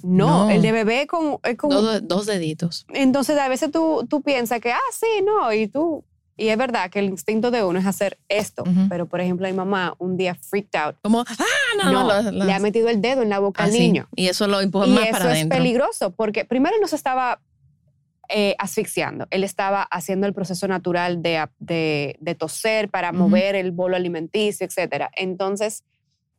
[0.04, 0.50] No, No.
[0.50, 2.86] el de bebé con, es con- dos, dos deditos.
[2.93, 6.04] entonces a veces tú, tú piensas que, ah, sí, no, y tú,
[6.38, 9.54] y es verdad que el instinto de uno es hacer esto, pero por ejemplo mi
[9.54, 11.36] mamá un día freaked out, Como, ah,
[11.84, 14.08] no, no, no, le ha metido el dedo en la boca al niño.
[14.15, 15.58] Y eso lo empuja Y más eso para es adentro.
[15.58, 17.41] peligroso porque primero no se estaba
[18.30, 23.71] eh, asfixiando, él estaba haciendo el proceso natural de, de, de toser para mover el
[23.71, 25.10] bolo alimenticio, etcétera.
[25.15, 25.84] Entonces,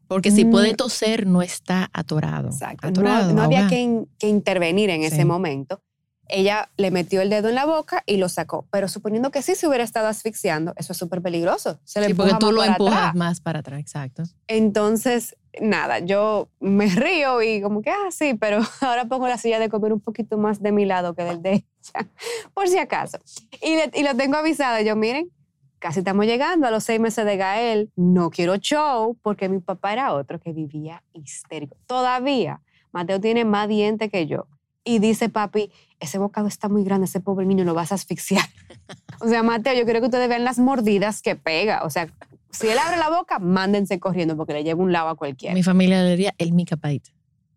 [0.06, 0.50] Porque si Mm.
[0.50, 2.48] puede toser, no está atorado.
[2.48, 2.86] Exacto.
[2.86, 5.06] No, Atorado, no había que, in- que intervenir en Sí.
[5.08, 5.82] ese momento.
[6.28, 8.66] Ella le metió el dedo en la boca y lo sacó.
[8.70, 11.80] Pero suponiendo que sí se hubiera estado asfixiando, eso es súper peligroso.
[11.84, 13.14] Se le Sí, porque tú lo empujas atrás.
[13.14, 14.24] más para atrás, exacto.
[14.46, 19.58] Entonces, nada, yo me río y como que, ah, sí, pero ahora pongo la silla
[19.58, 22.08] de comer un poquito más de mi lado que del de ella,
[22.54, 23.18] por si acaso.
[23.62, 24.82] Y, le- y lo tengo avisado.
[24.82, 25.30] Yo, miren,
[25.78, 27.90] casi estamos llegando a los seis meses de Gael.
[27.96, 31.76] No quiero show porque mi papá era otro que vivía histérico.
[31.86, 32.60] Todavía,
[32.92, 34.46] Mateo tiene más dientes que yo.
[34.84, 38.44] Y dice, papi, ese bocado está muy grande, ese pobre niño lo vas a asfixiar.
[39.20, 41.82] o sea, Mateo, yo quiero que ustedes vean las mordidas que pega.
[41.84, 42.08] O sea,
[42.50, 45.54] si él abre la boca, mándense corriendo porque le lleva un lado a cualquiera.
[45.54, 47.10] Mi familia le diría el Mica Bite.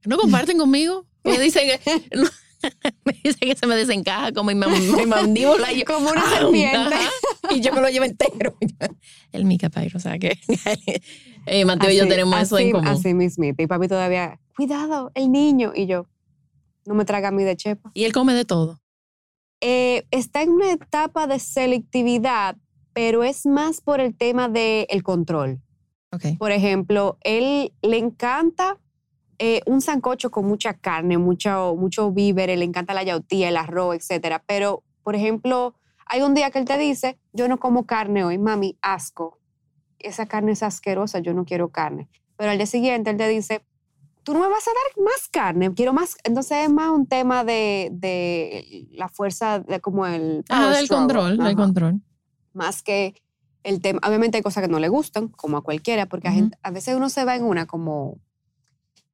[0.05, 1.05] ¿No comparten conmigo?
[1.21, 2.27] Porque dicen que no,
[3.05, 5.71] me dice que se me desencaja como mi, mi mandíbula.
[5.73, 6.95] yo, Como una "Ah, serpiente".
[7.51, 8.55] Y yo me lo llevo entero.
[9.31, 10.37] El Mica Pyro, o sea que
[11.45, 12.87] eh, Mateo y yo Así- tenemos eso en así- común.
[12.87, 13.61] Así mismito.
[13.63, 15.71] Y papi todavía, cuidado, el niño.
[15.75, 16.07] Y yo,
[16.85, 17.91] no me traga a mí de chepa.
[17.93, 18.79] Y él come de todo.
[19.61, 22.57] Eh, está en una etapa de selectividad,
[22.93, 25.61] pero es más por el tema del control.
[26.11, 26.37] Ok.
[26.37, 28.79] Por ejemplo, él le encanta
[29.43, 33.95] eh, un sancocho con mucha carne, mucho, mucho víveres, le encanta la yautía, el arroz,
[33.95, 34.43] etcétera.
[34.45, 38.37] Pero, por ejemplo, hay un día que él te dice, yo no como carne hoy,
[38.37, 39.39] mami, asco.
[39.97, 42.09] Esa carne es asquerosa, yo no quiero carne.
[42.35, 43.63] Pero al día siguiente él te dice,
[44.23, 46.15] tú no me vas a dar más carne, quiero más.
[46.23, 50.43] Entonces es más un tema de, de la fuerza, de como el...
[50.49, 52.01] Ah, del control, del control.
[52.53, 53.15] más que
[53.63, 53.99] el tema.
[54.07, 56.39] Obviamente hay cosas que no le gustan, como a cualquiera, porque a, Ujú.
[56.39, 58.17] gente- a veces uno se va en una como,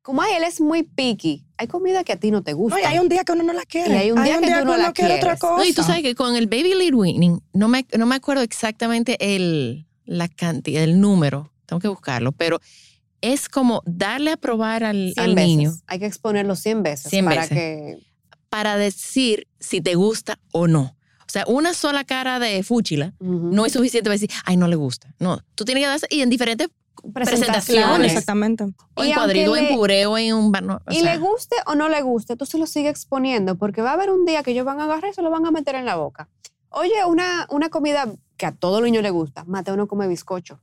[0.01, 1.45] como ay, él es muy picky.
[1.57, 2.77] Hay comida que a ti no te gusta.
[2.77, 3.93] No, y hay un día que uno no la quiere.
[3.93, 5.57] Y hay un día que tú no uno la quiere otra cosa.
[5.57, 8.41] No, y tú sabes que con el Baby Lead Winning, no me, no me acuerdo
[8.43, 12.59] exactamente el, la cantidad, el número, tengo que buscarlo, pero
[13.21, 15.47] es como darle a probar al, 100 al veces.
[15.49, 17.57] niño Hay que exponerlo 100 veces 100 para veces.
[17.57, 17.97] que
[18.49, 20.95] para decir si te gusta o no.
[21.21, 24.77] O sea, una sola cara de fúchila no es suficiente para decir, ay, no le
[24.77, 25.13] gusta.
[25.19, 26.69] No, tú tienes que darse, y en diferentes
[27.13, 28.11] presentaciones.
[28.11, 28.63] exactamente.
[28.93, 30.51] o Y en cuadrito, en puré o en un...
[30.63, 33.55] no, o y sea, le guste o no le guste, tú se lo sigues exponiendo
[33.57, 35.45] porque va a haber un día que ellos van a agarrar y se lo van
[35.45, 36.29] a meter en la boca.
[36.69, 39.43] Oye, una, una comida que a todo niño le gusta.
[39.45, 40.61] Mateo no come bizcocho.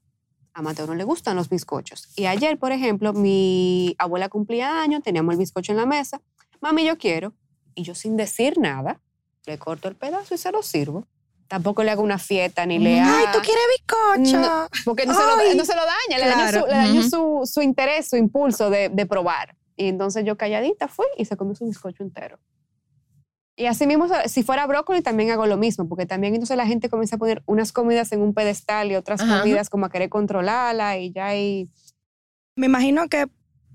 [0.54, 2.08] A Mateo no le gustan los bizcochos.
[2.16, 6.20] Y ayer, por ejemplo, mi abuela cumplía años, teníamos el bizcocho en la mesa.
[6.60, 7.34] Mami, yo quiero.
[7.74, 9.00] Y yo sin decir nada,
[9.46, 11.06] le corto el pedazo y se lo sirvo.
[11.48, 13.16] Tampoco le hago una fiesta ni le hago...
[13.16, 14.40] Ay, ¿tú quieres bizcocho?
[14.40, 16.52] No, porque no, se lo, no se lo daña,
[16.92, 19.56] le su, su, su interés, su impulso de, de probar.
[19.76, 22.38] Y entonces yo calladita fui y se comió su bizcocho entero.
[23.56, 26.88] Y así mismo, si fuera brócoli, también hago lo mismo, porque también entonces la gente
[26.88, 29.40] comienza a poner unas comidas en un pedestal y otras Ajá.
[29.40, 31.68] comidas como a querer controlarla y ya hay...
[32.56, 33.26] Me imagino que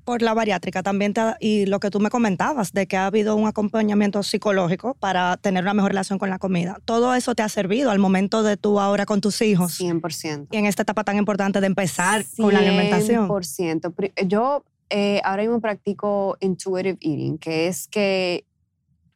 [0.04, 3.06] por la bariátrica también te ha- y lo que tú me comentabas de que ha
[3.06, 6.80] habido un acompañamiento psicológico para tener una mejor relación con la comida.
[6.84, 10.48] Todo eso te ha servido al momento de tú ahora con tus hijos 100%.
[10.52, 13.30] y en esta etapa tan importante de empezar con la alimentación.
[13.30, 13.94] 100%.
[13.94, 18.46] Pri- Yo eh, ahora mismo practico intuitive eating, que es que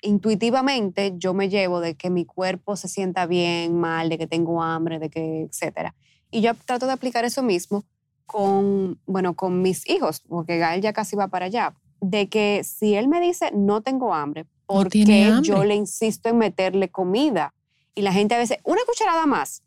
[0.04, 4.62] intuitivamente yo me llevo de que mi cuerpo se sienta bien, mal, de que tengo
[4.62, 5.96] hambre, de que, etcétera.
[6.32, 7.84] Y yo trato de aplicar eso mismo
[8.26, 12.96] con, bueno, con mis hijos, porque Gael ya casi va para allá, de que si
[12.96, 15.50] él me dice no tengo hambre, No ¿por tiene qué hambre.
[15.50, 17.54] yo le insisto en meterle comida?
[17.96, 19.62] Y la gente a veces, una cucharada más.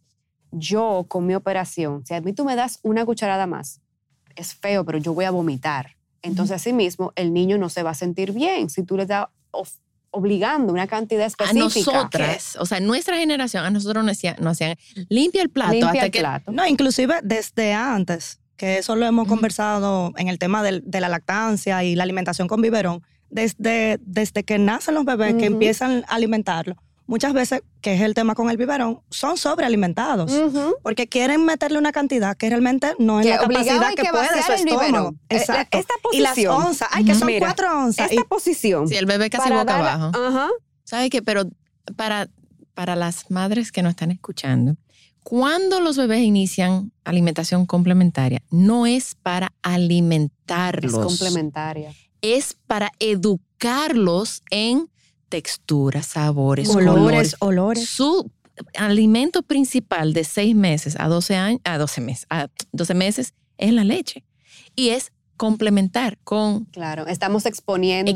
[0.53, 3.81] Yo con mi operación, si a mí tú me das una cucharada más,
[4.37, 5.97] es feo, pero yo voy a vomitar.
[6.23, 9.07] Entonces, así mismo, el niño no se va a sentir bien si tú le
[9.53, 9.79] of-
[10.11, 11.65] obligando una cantidad a específica.
[11.65, 14.77] nosotras, o sea, nuestra generación, a nosotros nos hacían, nos hacían
[15.09, 16.53] limpia el plato Limpia hasta el que plato.
[16.53, 21.85] No, inclusive desde antes, que eso lo hemos conversado en el tema de la lactancia
[21.85, 26.77] y la alimentación con biberón, desde, desde que nacen los bebés, que empiezan a alimentarlo,
[27.07, 30.33] muchas veces, que es el tema con el biberón, son sobrealimentados.
[30.83, 34.11] Porque quieren meterle una cantidad que realmente no es Que la capacidad hay que, que
[34.11, 34.81] puede su estómago.
[34.87, 35.21] biberón.
[35.29, 35.79] Eh, Exacto.
[35.79, 36.55] esta y las posición.
[36.55, 38.11] onzas, ay, que son Mira, cuatro onzas.
[38.11, 38.89] Esta Y posición.
[38.89, 40.13] Sí, el bebé casi boca dar- abajo.
[40.19, 40.49] Ajá.
[40.85, 41.23] ¿Sabes qué?
[41.23, 41.45] Pero
[41.97, 42.29] para,
[42.75, 44.77] para las madres que nos están escuchando,
[45.23, 51.05] cuando los bebés inician alimentación complementaria, no es para Es alimentarlos.
[51.05, 51.93] complementaria.
[52.23, 54.89] Es para educarlos en
[55.29, 57.37] texturas, sabores, olores, colores.
[57.41, 57.89] olores.
[57.89, 58.31] Su
[58.75, 63.73] alimento principal de 6 meses a 12 años, a 12 meses, a 12 meses es
[63.73, 64.25] la leche.
[64.75, 68.13] Y es complementar con Claro, estamos exponiendo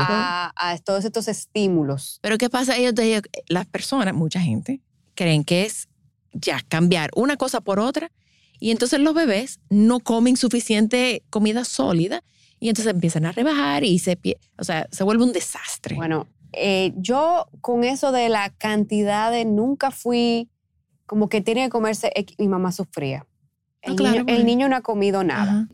[0.00, 2.18] a, a todos estos estímulos.
[2.22, 2.76] Pero ¿qué pasa?
[2.76, 4.80] Ellos, ellos- las personas, mucha gente,
[5.14, 5.88] creen que es
[6.32, 8.10] ya cambiar una cosa por otra
[8.58, 12.22] y entonces los bebés no comen suficiente comida sólida
[12.58, 14.18] y entonces empiezan a rebajar y se,
[14.58, 15.96] o sea, se vuelve un desastre.
[15.96, 20.48] Bueno, eh, yo con eso de la cantidad de nunca fui
[21.06, 23.26] como que tiene que comerse, mi mamá sufría.
[23.82, 25.42] El, claro, niño, el porque- niño no ha comido nada.
[25.52, 25.68] Ajá.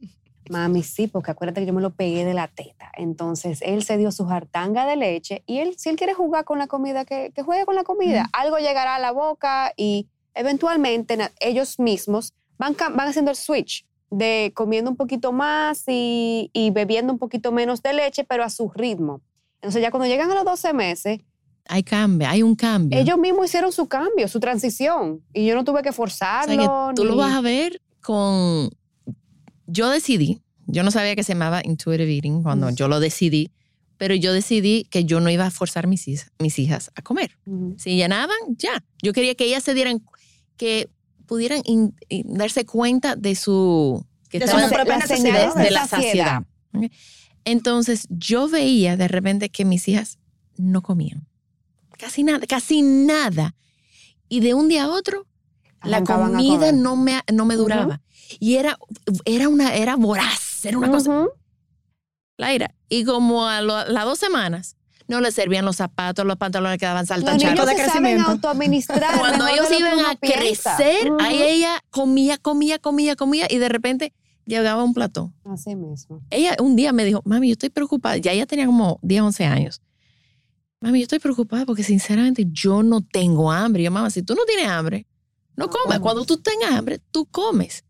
[0.50, 2.90] Mami, sí, porque acuérdate que yo me lo pegué de la teta.
[2.96, 6.58] Entonces, él se dio su jartanga de leche y él, si él quiere jugar con
[6.58, 8.28] la comida, que, que juegue con la comida.
[8.32, 14.50] Algo llegará a la boca y eventualmente ellos mismos van, van haciendo el switch de
[14.56, 18.70] comiendo un poquito más y, y bebiendo un poquito menos de leche, pero a su
[18.70, 19.20] ritmo.
[19.62, 21.20] Entonces, ya cuando llegan a los 12 meses,
[21.68, 22.98] Hay cambio, hay un cambio.
[22.98, 25.22] ellos mismos hicieron su cambio, su transición.
[25.34, 26.88] Y yo no tuve que O sea, forzarlo.
[26.88, 28.70] que tú lo ni- vas a ver con...
[29.66, 32.74] Yo decidí, yo no sabía que se llamaba intuitive eating cuando Mm.
[32.74, 33.50] yo lo decidí
[33.98, 37.36] pero yo decidí que yo no iba a forzar mis hijas, mis hijas a comer.
[37.44, 37.74] Ujú.
[37.78, 38.82] Si llenaban, ya.
[39.02, 40.02] Yo quería que ellas se dieran,
[40.56, 40.88] que
[41.26, 44.02] pudieran in- in- darse cuenta de su...
[44.30, 45.64] Que De estaban- sus propias las señales necesidades.
[45.64, 46.42] de la saciedad.
[46.72, 46.90] saciedad.
[47.44, 50.18] Entonces yo veía de repente que mis hijas
[50.56, 51.26] no comían.
[51.98, 53.54] Casi nada, casi nada.
[54.28, 55.26] Y de un día a otro,
[55.82, 58.00] la comida no me, no me duraba.
[58.38, 58.78] Y era,
[59.24, 61.10] era, una, era voraz, era una cosa...
[61.10, 61.30] Ujú.
[62.36, 64.76] Laira, y como a lo- las dos semanas,
[65.08, 67.38] no le servían los zapatos, los pantalones quedaban Los saltando.
[67.38, 68.30] Chico niños de se saben crecimiento.
[68.30, 69.18] autoadministrar.
[69.18, 70.76] Cuando ellos iban a piensa.
[70.76, 74.12] crecer, ahí ella comía, comía, comía, comía, y de repente
[74.50, 75.32] llegaba un platón.
[75.44, 76.20] Así mismo.
[76.30, 78.18] ella un día me dijo, mami, yo estoy preocupada.
[78.18, 79.80] Ya ella tenía como 10, 11 años.
[80.80, 83.82] Mami, yo estoy preocupada porque sinceramente yo no tengo hambre.
[83.82, 85.06] Y yo, mamá, si tú no tienes hambre,
[85.56, 85.84] no No comes.
[85.84, 86.00] comes.
[86.00, 87.84] Cuando tú tengas hambre, tú comes.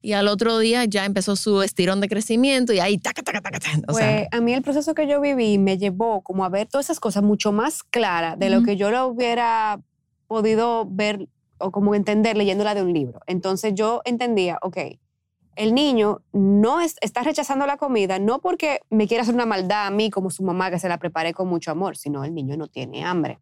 [0.00, 3.58] Y al otro día ya empezó su estirón de crecimiento y ahí, taca, taca, taca,
[3.58, 3.78] taca.
[3.88, 6.68] O Pues sea, a mí el proceso que yo viví me llevó como a ver
[6.68, 9.80] todas esas cosas mucho más claras de lo que yo lo hubiera
[10.28, 13.20] podido ver o como entender leyéndola de un libro.
[13.26, 14.78] Entonces yo entendía, ok,
[15.58, 19.86] el niño no es- está rechazando la comida no porque me quiera hacer una maldad
[19.86, 22.56] a mí como su mamá que se la preparé con mucho amor, sino el niño
[22.56, 23.38] no tiene hambre.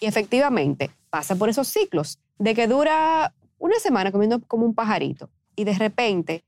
[0.00, 5.30] Y efectivamente pasa por esos ciclos de que dura una semana comiendo como un pajarito
[5.54, 6.44] y de repente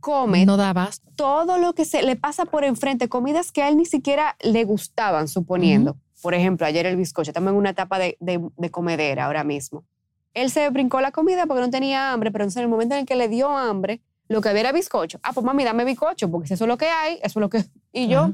[0.00, 1.06] come no da abasto.
[1.16, 4.64] todo lo que se le pasa por enfrente, comidas que a él ni siquiera le
[4.64, 5.96] gustaban, suponiendo.
[6.22, 9.84] Por ejemplo, ayer el bizcocho, estamos en una etapa de, de- de comedera ahora mismo.
[10.32, 13.00] Él se brincó la comida porque no tenía hambre, pero entonces en el momento en
[13.00, 14.00] el que le dio hambre,
[14.30, 15.18] lo que había era bizcocho.
[15.22, 17.50] Ah, pues mami, dame bizcocho, porque si eso es lo que hay, eso es lo
[17.50, 17.64] que...
[17.92, 18.32] Y yo,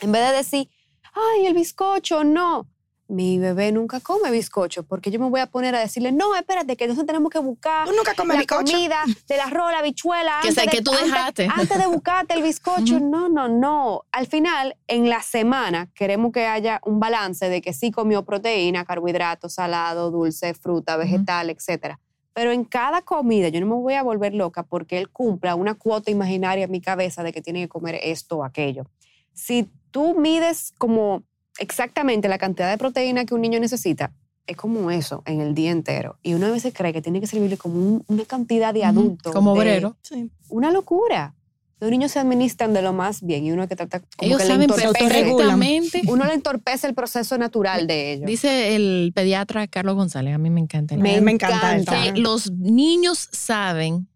[0.00, 0.68] en vez de decir,
[1.14, 2.66] ay, el bizcocho, no.
[3.06, 6.76] Mi bebé nunca come bizcocho, porque yo me voy a poner a decirle, no, espérate,
[6.76, 8.72] que entonces tenemos que buscar Tú nunca comes la bizcocho.
[8.72, 10.38] comida del arroz, la bichuela.
[10.42, 11.48] Que antes sé de- que tú antes- dejaste.
[11.52, 13.00] Antes, de buscarte el bizcocho.
[13.00, 14.02] No, no, no.
[14.12, 18.84] Al final, en la semana, queremos que haya un balance de que sí comió proteína,
[18.84, 21.98] carbohidratos, salado, dulce, fruta, vegetal, etcétera.
[22.32, 25.74] Pero en cada comida, yo no me voy a volver loca porque él cumpla una
[25.74, 28.84] cuota imaginaria en mi cabeza de que tiene que comer esto o aquello.
[29.32, 31.22] Si tú mides como
[31.58, 34.12] exactamente la cantidad de proteína que un niño necesita,
[34.46, 36.18] es como eso en el día entero.
[36.22, 38.88] Y uno a veces cree que tiene que servirle como un- una cantidad de Ujú,
[38.88, 39.32] adultos.
[39.32, 39.96] Como de- obrero.
[40.02, 40.30] Sí.
[40.48, 41.34] Una locura.
[41.80, 44.46] Los niños se administran de lo más bien y uno que trata como Ellos que
[44.46, 46.02] saben le perfectamente.
[46.06, 48.26] Uno le entorpece el proceso natural de ellos.
[48.26, 50.94] Dice el pediatra Carlos González, a mí me encanta.
[50.94, 54.08] el- Me, me encanta que los niños saben,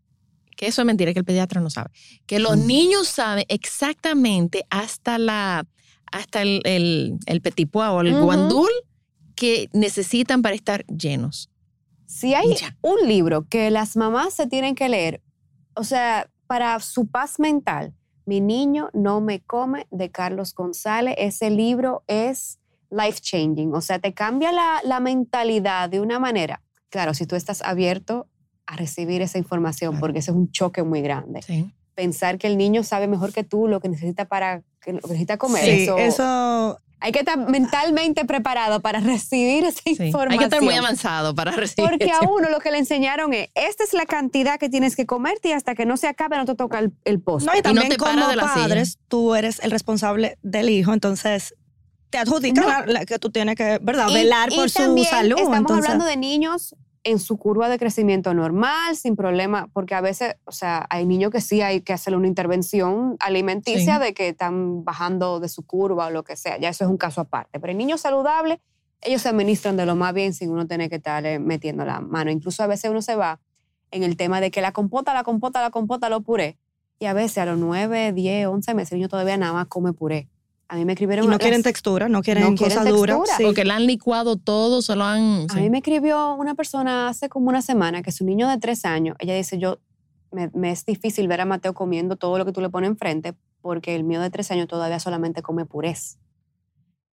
[0.56, 1.90] que eso es mentira, que el pediatra no sabe,
[2.26, 5.66] que los niños saben exactamente hasta la
[6.12, 8.68] hasta el, el, el petit pois o el guandul
[9.34, 11.50] que necesitan para estar llenos.
[12.06, 12.76] Si hay Ya.
[12.82, 15.22] un libro que las mamás se tienen que leer,
[15.74, 17.92] o sea, para su paz mental,
[18.26, 22.58] Mi niño no me come de Carlos González, ese libro es
[22.90, 26.62] life changing, o sea, te cambia la, la mentalidad de una manera.
[26.88, 28.26] Claro, si tú estás abierto
[28.66, 30.00] a recibir esa información, Claro.
[30.00, 31.42] porque ese es un choque muy grande.
[31.42, 31.70] Sí.
[31.94, 35.08] Pensar que el niño sabe mejor que tú lo que necesita para que lo que
[35.08, 35.62] necesita comer.
[35.64, 39.90] Sí, eso, eso Hay que estar mentalmente preparado para recibir esa sí.
[39.90, 40.32] información.
[40.32, 43.50] Hay que estar muy avanzado para recibir Porque a uno lo que le enseñaron es,
[43.54, 46.46] esta es la cantidad que tienes que comerte y hasta que no se acabe no
[46.46, 47.52] te toca el, el postre.
[47.52, 48.54] No, y también te para como de la silla.
[48.68, 51.54] padres, tú eres el responsable del hijo, entonces
[52.10, 52.70] te adjudican No.
[52.70, 54.08] la- la- que tú tienes que, ¿verdad?
[54.08, 55.36] Y- Velar y por su también salud.
[55.36, 60.00] Estamos entonces, hablando de niños en su curva de crecimiento normal, sin problema, porque a
[60.00, 64.02] veces, o sea, hay niños que sí hay que hacerle una intervención alimenticia Sí.
[64.04, 66.58] de que están bajando de su curva o lo que sea.
[66.58, 67.60] Ya eso es un caso aparte.
[67.60, 68.58] Pero en niños saludables,
[69.02, 72.30] ellos se administran de lo más bien sin uno tener que estarle metiendo la mano.
[72.30, 73.38] Incluso a veces uno se va
[73.90, 76.58] en el tema de que la compota, la compota, la compota, lo puré.
[76.98, 79.92] Y a veces a los 9, 10, 11 meses el niño todavía nada más come
[79.92, 80.28] puré.
[80.68, 83.18] A mí me escribieron y no las- quieren textura, no quieren No quieren cosas duras.
[83.36, 83.42] Sí.
[83.44, 85.46] Porque le han licuado todo, se lo han...
[85.50, 85.60] A sí.
[85.60, 89.16] mí me escribió una persona hace como una semana que su niño de tres años,
[89.20, 89.78] ella dice, yo,
[90.32, 93.34] me, me es difícil ver a Mateo comiendo todo lo que tú le pones enfrente
[93.60, 96.18] porque el mío de tres años todavía solamente come purés.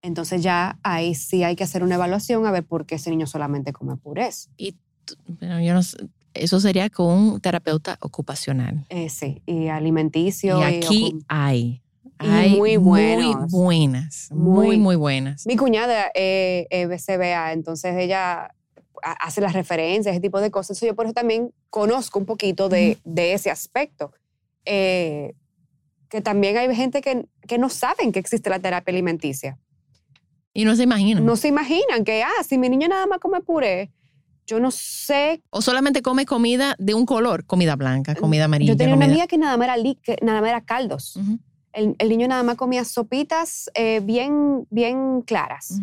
[0.02, 3.28] Entonces ya ahí sí hay que hacer una evaluación a ver por qué ese niño
[3.28, 4.50] solamente come purés.
[5.40, 5.98] Pero yo no sé,
[6.34, 8.86] eso sería con un terapeuta ocupacional.
[8.90, 10.60] Eh, sí, y alimenticio.
[10.60, 11.82] Y aquí ocu- hay.
[12.20, 13.52] Hay muy buenos.
[13.52, 14.28] Muy buenas.
[14.32, 15.46] Muy- Muy, muy buenas.
[15.48, 18.52] Mi cuñada es eh, BCBA, entonces ella
[19.04, 20.72] ha- hace las referencias, ese tipo de cosas.
[20.72, 24.12] Entonces yo por eso también conozco un poquito de, de ese aspecto.
[24.66, 25.34] Eh,
[26.10, 29.58] que también hay gente que, que no saben que existe la terapia alimenticia.
[30.54, 31.26] Y no se imaginan.
[31.26, 33.92] No se imaginan que, ah, si mi niño nada más come puré,
[34.48, 35.44] yo no sé.
[35.52, 38.74] o solamente come comida de un color, comida blanca, comida amarilla.
[38.74, 41.16] yo tenía una comida- amiga que nada más era, li- que nada más era caldos.
[41.18, 41.38] Ujú.
[41.74, 45.80] El, el niño nada más comía sopitas eh, bien, bien claras.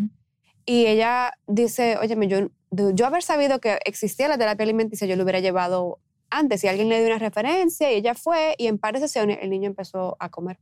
[0.65, 5.23] Y ella dice, óyeme, yo, yo haber sabido que existía la terapia alimenticia, yo lo
[5.23, 6.65] hubiera llevado antes.
[6.65, 9.51] Y alguien le dio una referencia y ella fue y en par de sesiones el
[9.51, 10.59] niño empezó a comer.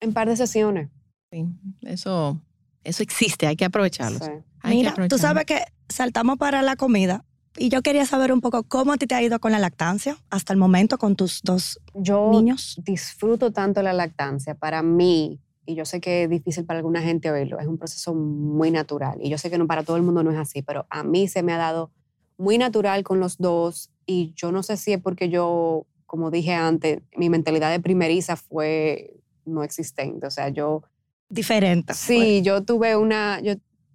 [0.00, 0.88] En par de sesiones.
[1.30, 1.46] Sí,
[1.82, 2.40] eso,
[2.84, 4.18] eso existe, hay que aprovecharlo.
[4.18, 4.30] Sí.
[4.60, 5.18] Hay que Mira, tú aprovecharlo.
[5.22, 7.24] sabes que saltamos para la comida
[7.58, 10.16] y yo quería saber un poco cómo a ti te ha ido con la lactancia
[10.30, 12.80] hasta el momento con tus dos Yo niños.
[12.84, 14.54] disfruto tanto la lactancia.
[14.54, 18.14] Para mí, y yo sé que es difícil para alguna gente oírlo, es un proceso
[18.14, 19.18] muy natural.
[19.22, 21.28] Y yo sé que no para todo el mundo no es así, pero a mí
[21.28, 21.90] se me ha dado
[22.38, 23.90] muy natural con los dos.
[24.06, 28.36] Y yo no sé si es porque yo, como dije antes, mi mentalidad de primeriza
[28.36, 30.26] fue no existente.
[30.26, 30.82] O sea, yo
[31.28, 31.96] Diferentes.
[31.96, 33.54] Sí, yo tuve una, yo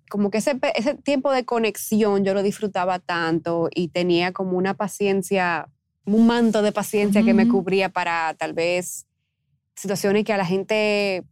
[0.09, 4.73] como que ese, ese tiempo de conexión yo lo disfrutaba tanto y tenía como una
[4.73, 5.69] paciencia,
[6.05, 9.05] un manto de paciencia que me cubría para tal vez
[9.75, 11.23] situaciones que a la gente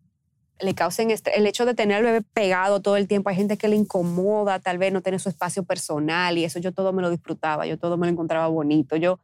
[0.60, 1.10] le causen.
[1.34, 4.60] El hecho de tener al bebé pegado todo el tiempo, hay gente que le incomoda
[4.60, 7.78] tal vez no tener su espacio personal y eso yo todo me lo disfrutaba, yo
[7.78, 8.96] todo me lo encontraba bonito.
[8.96, 9.20] Yo,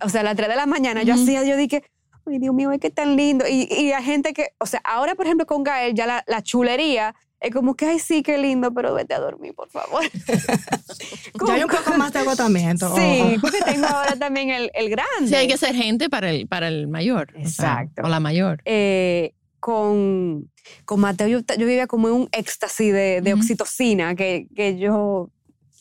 [0.00, 1.22] o sea, a las 3 de la mañana yo Ujú.
[1.22, 1.82] hacía, yo dije,
[2.26, 3.46] ay Dios mío, es que tan lindo.
[3.48, 6.42] Y, y hay gente que, o sea, ahora por ejemplo con Gael ya la, la
[6.42, 10.02] chulería es como que, ay sí, qué lindo, pero vete a dormir, por favor.
[11.46, 12.94] Ya hay un poco más de agotamiento.
[12.94, 13.40] Sí, Ojo.
[13.40, 15.28] porque tengo ahora también el, el grande.
[15.28, 17.30] Sí, hay que ser gente para el, para el mayor.
[17.30, 18.02] o sea, Exacto.
[18.04, 18.60] O, la mayor.
[18.66, 20.50] eh, con,
[20.84, 25.30] con Mateo yo, yo vivía como en un éxtasis de, de oxitocina que, que yo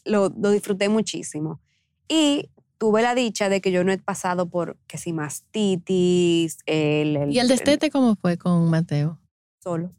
[0.05, 1.59] lo, lo disfruté muchísimo.
[2.07, 7.15] Y tuve la dicha de que yo no he pasado por que si mastitis, el,
[7.17, 9.19] el- ¿Y el destete cómo fue con Mateo?
[9.61, 9.91] solo.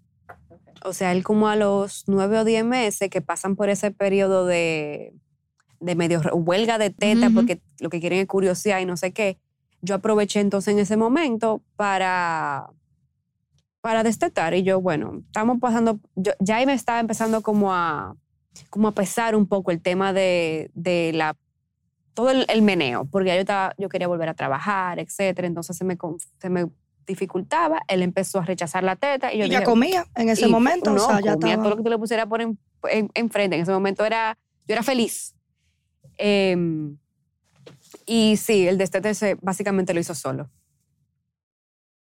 [0.84, 4.46] O sea, él como a los nueve o diez meses que pasan por ese periodo
[4.46, 5.14] de,
[5.80, 9.38] de medio huelga de teta porque lo que quieren es curiosidad y no sé qué,
[9.82, 12.70] yo aproveché entonces en ese momento para,
[13.80, 18.16] para destetar y yo, bueno, estamos pasando, yo, ya ahí me estaba empezando como a,
[18.68, 21.36] como a pesar un poco el tema de, de la
[22.12, 25.84] todo el, el meneo, porque yo, estaba, yo quería volver a trabajar, etcétera, entonces se
[25.84, 25.96] me,
[26.38, 26.66] se me
[27.06, 30.50] dificultaba, él empezó a rechazar la teta y yo Y ya comía en ese y
[30.50, 30.90] momento.
[30.92, 31.62] No, o sea, ya comía estaba.
[31.64, 32.58] todo lo que tú le pusieras por en,
[32.90, 33.56] en- enfrente.
[33.56, 34.38] En ese momento era,
[34.68, 35.34] yo era feliz.
[36.18, 36.96] Em,
[38.06, 40.50] y sí, el destete se, básicamente lo hizo solo.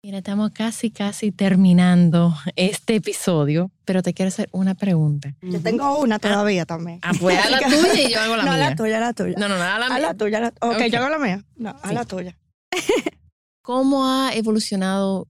[0.03, 5.34] Mira, estamos casi, casi terminando este episodio, pero te quiero hacer una pregunta.
[5.43, 7.01] Yo tengo una todavía también.
[7.03, 8.70] Ah, pues la tuya y yo hago la no, mía.
[8.70, 9.34] la tuya, la tuya.
[9.37, 9.99] No, no, no, haz la a mía.
[9.99, 10.41] la tuya.
[10.41, 10.82] la- ok, Ok.
[10.93, 11.45] yo hago la mía.
[11.57, 11.95] No, a Sí.
[11.95, 12.37] la tuya.
[13.67, 15.27] ¿Cómo ha evolucionado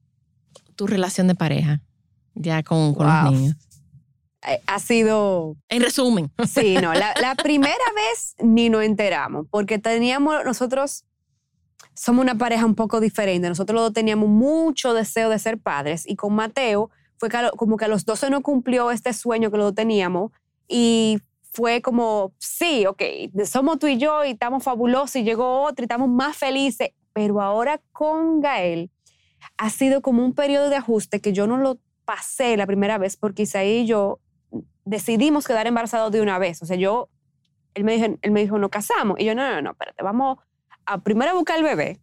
[0.74, 1.80] tu relación de pareja
[2.34, 3.24] ya con, con Wow.
[3.24, 3.56] los niños?
[4.66, 6.30] Ha sido En resumen.
[6.46, 11.06] Sí, no, la, la primera vez ni nos enteramos, porque teníamos, nosotros
[11.94, 16.06] somos una pareja un poco diferente, nosotros los dos teníamos mucho deseo de ser padres
[16.06, 19.56] y con Mateo fue como que a los dos se nos cumplió este sueño que
[19.56, 20.30] los dos teníamos
[20.68, 21.20] y
[21.52, 23.02] fue como, sí, ok,
[23.46, 27.40] somos tú y yo y estamos fabulosos y llegó otro y estamos más felices, pero
[27.40, 28.90] ahora con Gael
[29.56, 33.16] ha sido como un periodo de ajuste que yo no lo pasé la primera vez
[33.16, 34.20] porque Isaí y yo
[34.84, 36.60] decidimos quedar embarazados de una vez.
[36.60, 37.08] O sea, yo,
[37.72, 39.18] él me dijo, él me dijo, nos casamos.
[39.18, 40.36] Y yo, no, no, no, espérate, vamos
[40.84, 41.98] a primero a buscar al bebé.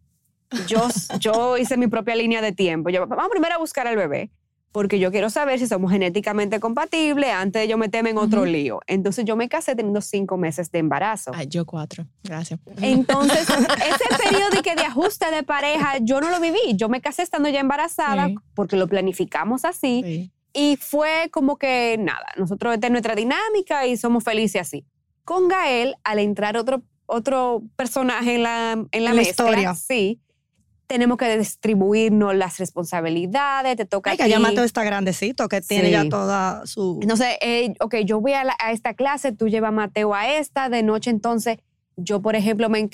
[0.66, 0.88] Yo,
[1.20, 2.90] yo hice mi propia línea de tiempo.
[3.06, 4.32] Vamos primero a buscar al bebé,
[4.74, 8.80] porque yo quiero saber si somos genéticamente compatibles antes de yo meterme en otro lío.
[8.88, 11.30] Entonces yo me casé teniendo cinco meses de embarazo.
[11.32, 12.08] Ay, yo cuatro.
[12.24, 12.58] Gracias.
[12.82, 16.74] Entonces, ese periodo de, ajuste de pareja, yo no lo viví.
[16.74, 18.34] Yo me casé estando ya embarazada Sí.
[18.54, 20.02] porque lo planificamos así.
[20.04, 20.32] Sí.
[20.52, 24.84] Y fue como que nada, nosotros esta es nuestra dinámica y somos felices así.
[25.24, 29.74] Con Gael, al entrar otro, otro personaje en la, en la En la mezcla, historia.
[29.76, 30.20] sí,
[30.86, 34.42] tenemos que distribuirnos las responsabilidades, te toca Ay, que ya ti.
[34.42, 35.92] Mateo está grandecito, que tiene Sí.
[35.92, 36.98] ya toda su...
[37.02, 40.28] Entonces, eh, ok, yo voy a, la- a esta clase, tú llevas a Mateo a
[40.28, 41.58] esta, de noche entonces,
[41.96, 42.88] yo por ejemplo, me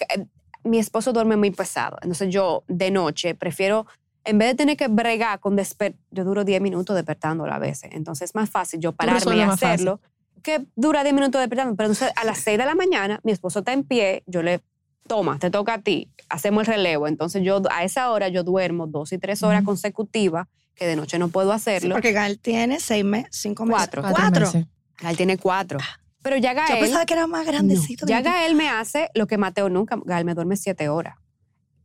[0.62, 3.86] mi esposo duerme muy pesado, entonces yo de noche prefiero,
[4.24, 7.91] en vez de tener que bregar con desper yo duro 10 minutos despertándolo a veces,
[7.95, 10.01] entonces es más fácil yo pararme y hacerlo,
[10.43, 13.61] que dura 10 minutos despertando, pero entonces a las 6 de la mañana mi esposo
[13.61, 14.61] está en pie, yo le,
[15.11, 18.86] toma, te toca a ti, hacemos el relevo, entonces yo a esa hora yo duermo
[18.86, 20.46] dos y tres horas consecutivas,
[20.76, 21.96] que de noche no puedo Sí, hacerlo.
[21.96, 23.88] porque Gael tiene seis meses, cinco meses.
[23.92, 24.02] Cuatro.
[24.02, 24.46] Cuatro.
[24.46, 24.66] meses.
[25.02, 25.78] Él tiene cuatro.
[26.22, 28.06] Pero ya Yo Gael, pensaba que era más grandecito.
[28.06, 31.16] ya Gael me hace lo que Mateo nunca, Gael me duerme siete horas,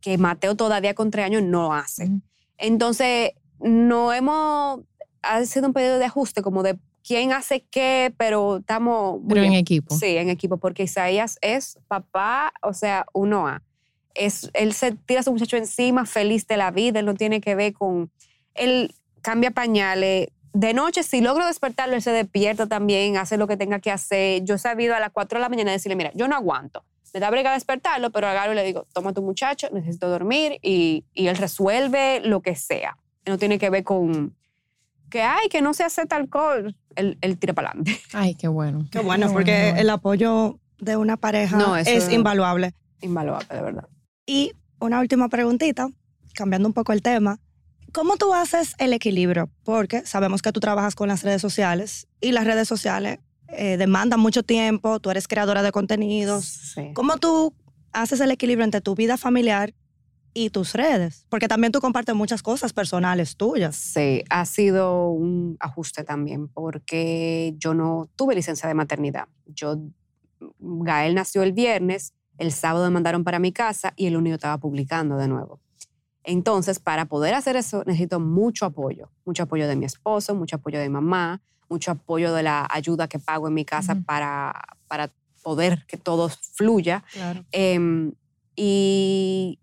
[0.00, 2.08] que Mateo todavía con tres años no hace.
[2.58, 4.80] Entonces, no hemos,
[5.22, 9.42] ha sido un periodo de ajuste, como de quién hace qué, pero estamos muy Pero
[9.42, 9.60] en bien.
[9.60, 9.94] equipo.
[9.94, 13.62] Sí, en equipo, porque Isaías es papá, o sea, uno A.
[14.14, 17.40] Es, él se tira a su muchacho encima, feliz de la vida, él no tiene
[17.40, 18.10] que ver con...
[18.54, 18.94] Él,
[19.26, 20.28] cambia pañales.
[20.52, 24.44] De noche, si logro despertarlo, él se despierta también, hace lo que tenga que hacer.
[24.44, 26.84] Yo he sabido a las 4 de la mañana decirle, mira, yo no aguanto.
[27.12, 31.04] Me da brega despertarlo, pero agarro y le digo, toma tu muchacho, necesito dormir y,
[31.12, 32.98] y él resuelve lo que sea.
[33.26, 34.36] No tiene que ver con
[35.10, 36.68] que, ay, que no se hace tal cosa.
[36.96, 37.98] Él, él tira para adelante.
[38.12, 38.86] Ay, qué bueno.
[38.90, 42.74] Qué bueno, porque el apoyo de una pareja No, es es- invaluable.
[43.00, 43.88] Invaluable, de verdad.
[44.26, 45.88] Y una última preguntita,
[46.34, 47.38] cambiando un poco el tema.
[47.92, 49.48] ¿Cómo tú haces el equilibrio?
[49.64, 54.18] Porque sabemos que tú trabajas con las redes sociales y las redes sociales eh, demandan
[54.20, 56.44] mucho tiempo, tú eres creadora de contenidos.
[56.46, 56.90] Sí.
[56.94, 57.54] ¿Cómo tú
[57.92, 59.72] haces el equilibrio entre tu vida familiar
[60.36, 61.24] y tus redes?
[61.30, 63.74] Porque también tú compartes muchas cosas personales tuyas.
[63.74, 69.28] Sí, ha sido un ajuste también porque yo no tuve licencia de maternidad.
[69.46, 69.78] Yo,
[70.58, 74.34] Gael nació el viernes, el sábado me mandaron para mi casa y el lunes yo
[74.34, 75.58] estaba publicando de nuevo.
[76.22, 80.78] Entonces, para poder hacer eso necesito mucho apoyo, mucho apoyo de mi esposo, mucho apoyo
[80.78, 84.52] de mamá, mucho apoyo de la ayuda que pago en mi casa para,
[84.86, 85.10] para
[85.42, 87.04] poder que todo fluya.
[87.14, 87.42] Claro.
[87.52, 88.12] Em,
[88.54, 89.60] y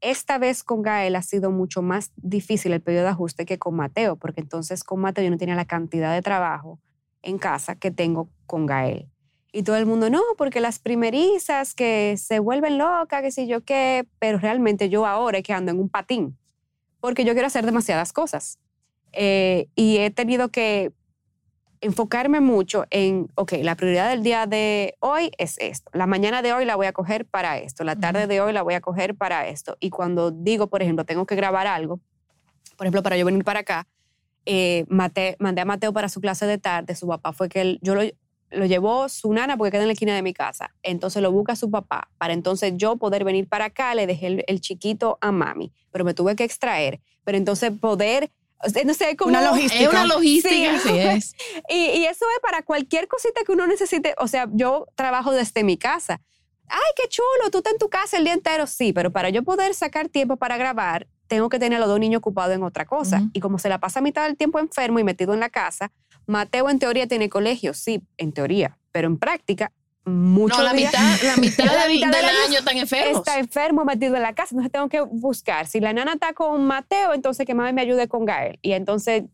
[0.00, 3.76] esta vez con Gael ha sido mucho más difícil el periodo de ajuste que con
[3.76, 6.78] Mateo, porque entonces con Mateo yo no tenía la cantidad de trabajo
[7.22, 9.08] en casa que tengo con Gael.
[9.52, 13.64] Y todo el mundo, no, porque las primerizas que se vuelven locas, que sé yo
[13.64, 16.36] qué, pero realmente yo ahora es que ando en un patín,
[17.00, 18.58] porque yo quiero hacer demasiadas cosas.
[19.12, 20.92] Eh, y he tenido que
[21.80, 26.52] enfocarme mucho en, ok, la prioridad del día de hoy es esto, la mañana de
[26.52, 29.14] hoy la voy a coger para esto, la tarde de hoy la voy a coger
[29.14, 29.76] para esto.
[29.80, 32.00] Y cuando digo, por ejemplo, tengo que grabar algo,
[32.76, 33.86] por ejemplo, para yo venir para acá,
[34.46, 37.78] eh, mate- mandé a Mateo para su clase de tarde, su papá fue que él,
[37.82, 38.02] yo lo,
[38.50, 41.54] lo llevó su nana porque queda en la esquina de mi casa, entonces lo busca
[41.54, 45.32] su papá, para entonces yo poder venir para acá, le dejé el, el chiquito a
[45.32, 48.30] mami, pero me tuve que extraer, pero entonces poder,
[48.84, 49.30] no sé, como...
[49.30, 49.82] Una logística.
[49.84, 50.66] Es una logística, Sí.
[50.66, 51.34] así es.
[51.68, 54.14] Y, y eso es para cualquier cosita que uno necesite.
[54.18, 56.20] O sea, yo trabajo desde mi casa.
[56.70, 58.66] Ay, qué chulo, tú estás en tu casa el día entero.
[58.66, 61.98] Sí, pero para yo poder sacar tiempo para grabar, tengo que tener a los dos
[62.00, 63.22] niños ocupados en otra cosa.
[63.32, 65.92] Y como se la pasa mitad del tiempo enfermo y metido en la casa,
[66.26, 69.72] Mateo en teoría tiene colegio, sí, en teoría, pero en práctica,
[70.08, 73.18] mucho No, la mitad, la mitad, La del, mitad del del año año están enfermos.
[73.18, 75.66] está enfermo metido en la casa, entonces tengo que buscar.
[75.66, 78.58] Si la nana está con Mateo, entonces que mami me ayude con Gael.
[78.62, 79.24] Y entonces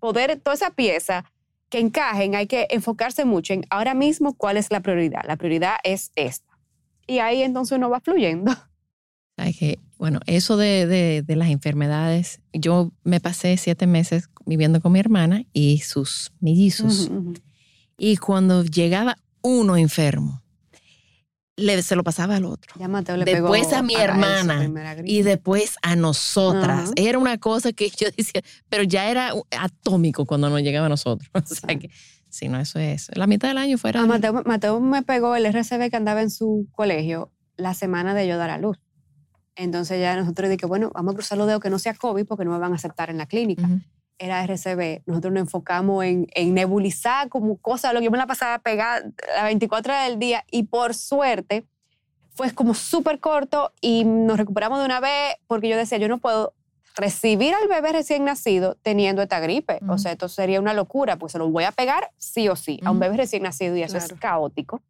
[0.00, 1.24] poder, toda esa pieza
[1.68, 5.22] que encajen, hay que enfocarse mucho en ahora mismo cuál es la prioridad.
[5.26, 6.58] La prioridad es esta.
[7.06, 8.52] Y ahí entonces uno va fluyendo.
[9.58, 14.92] Que, bueno, eso de, de- de las enfermedades, yo me pasé siete meses viviendo con
[14.92, 17.08] mi hermana y sus mellizos.
[17.08, 17.34] Ujú, ujú.
[17.98, 20.42] Y cuando llegaba uno enfermo,
[21.56, 22.72] le, se lo pasaba al otro.
[22.78, 24.68] Ya Mateo le Después pegó a mi hermana.
[25.04, 26.92] Y después a nosotras.
[26.96, 31.28] Era una cosa que yo decía, pero ya era atómico cuando nos llegaba a nosotros.
[31.34, 31.90] O sea que,
[32.28, 33.10] si no, eso es.
[33.14, 34.00] La mitad del año fuera.
[34.00, 38.26] Ah, Mateo, Mateo me pegó el RCB que andaba en su colegio la semana de
[38.26, 38.78] yo dar a luz.
[39.54, 42.44] Entonces ya nosotros dije, bueno, vamos a cruzar los dedos que no sea COVID porque
[42.44, 43.68] no me van a aceptar en la clínica.
[44.22, 45.02] Era RCB.
[45.06, 49.02] Nosotros nos enfocamos en, en nebulizar como cosas, lo que yo me la pasaba pegada
[49.36, 51.64] a 24 horas del día y por suerte
[52.34, 56.18] fue como súper corto y nos recuperamos de una vez porque yo decía, yo no
[56.18, 56.54] puedo
[56.94, 59.80] recibir al bebé recién nacido teniendo esta gripe.
[59.82, 59.98] O Ujú.
[59.98, 62.92] sea, esto sería una locura, pues se lo voy a pegar sí o sí a
[62.92, 64.20] un bebé recién nacido y eso es Claro.
[64.20, 64.82] caótico.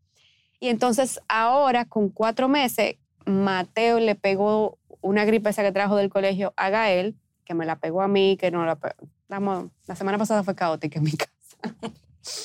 [0.60, 6.10] Y entonces ahora, con cuatro meses, Mateo le pegó una gripe esa que trajo del
[6.10, 8.78] colegio a Gael, que me la pegó a mí, que no la
[9.40, 11.76] la semana pasada fue caótica en mi casa.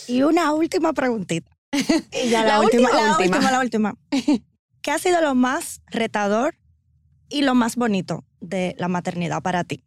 [0.07, 1.51] Y una última preguntita.
[2.11, 3.37] Y ya la, La última, última, la última.
[3.37, 3.97] última, la última.
[4.81, 6.55] ¿Qué ha sido lo más retador
[7.29, 9.83] y lo más bonito de la maternidad para ti?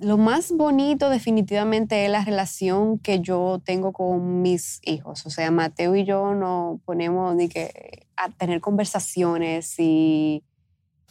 [0.00, 5.26] Lo más bonito definitivamente es la relación que yo tengo con mis hijos.
[5.26, 10.42] O sea, Mateo y yo nos ponemos de que, a tener conversaciones y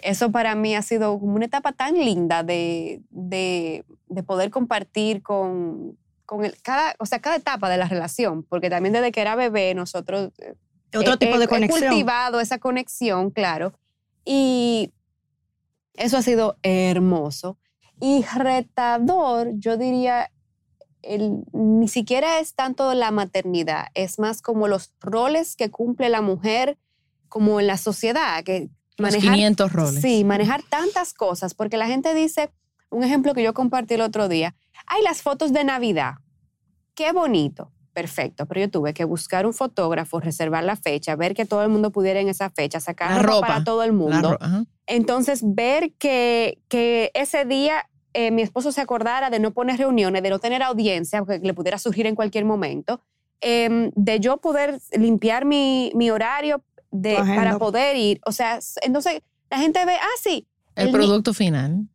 [0.02, 5.22] eso para mí ha sido como una etapa tan linda de, de, de poder compartir
[5.22, 9.22] con, con el, cada, o sea, cada etapa de la relación, porque también desde que
[9.22, 10.56] era bebé nosotros eh,
[10.97, 11.89] Otro he- tipo de He conexión.
[11.89, 13.74] cultivado esa conexión, claro.
[14.26, 14.93] Y
[15.95, 17.58] eso ha sido hermoso.
[18.00, 20.32] Y retador, yo diría,
[21.02, 26.22] el- ni siquiera es tanto la maternidad, es más como los roles que cumple la
[26.22, 26.78] mujer
[27.28, 28.70] como en la sociedad, que
[29.00, 30.02] Los 500 roles.
[30.02, 32.52] Sí, manejar tantas cosas, porque la gente dice,
[32.89, 34.56] un ejemplo que yo compartí el otro día,
[34.88, 36.16] hay las fotos de Navidad,
[36.95, 41.45] qué bonito, perfecto, pero yo tuve que buscar un fotógrafo, reservar la fecha, ver que
[41.45, 44.38] todo el mundo pudiera en esa fecha, sacar La ropa para todo el mundo.
[44.86, 50.24] Entonces, ver que, que ese día eh, mi esposo se acordara de no poner reuniones,
[50.24, 53.02] de no tener audiencia, que le pudiera surgir en cualquier momento,
[53.39, 58.20] em, de yo poder limpiar mi, mi horario de, para poder ir.
[58.26, 61.88] O sea, entonces la gente ve, ah, sí, El, ni- producto final.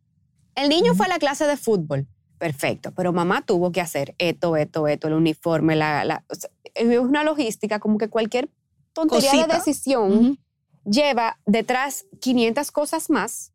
[0.55, 2.07] el niño fue a la clase de fútbol.
[2.38, 6.51] Perfecto, pero mamá tuvo que hacer esto, esto, esto, el uniforme, la, la- o sea,
[6.74, 8.51] es una logística como que cualquier
[8.92, 9.57] tontería de Cosita.
[9.57, 10.36] decisión Ujú.
[10.84, 13.53] lleva detrás 500 cosas más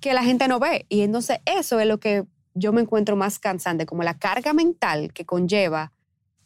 [0.00, 0.86] que la gente no ve.
[0.88, 2.24] Y entonces eso es lo que
[2.54, 5.92] yo me encuentro más cansante, como la carga mental que conlleva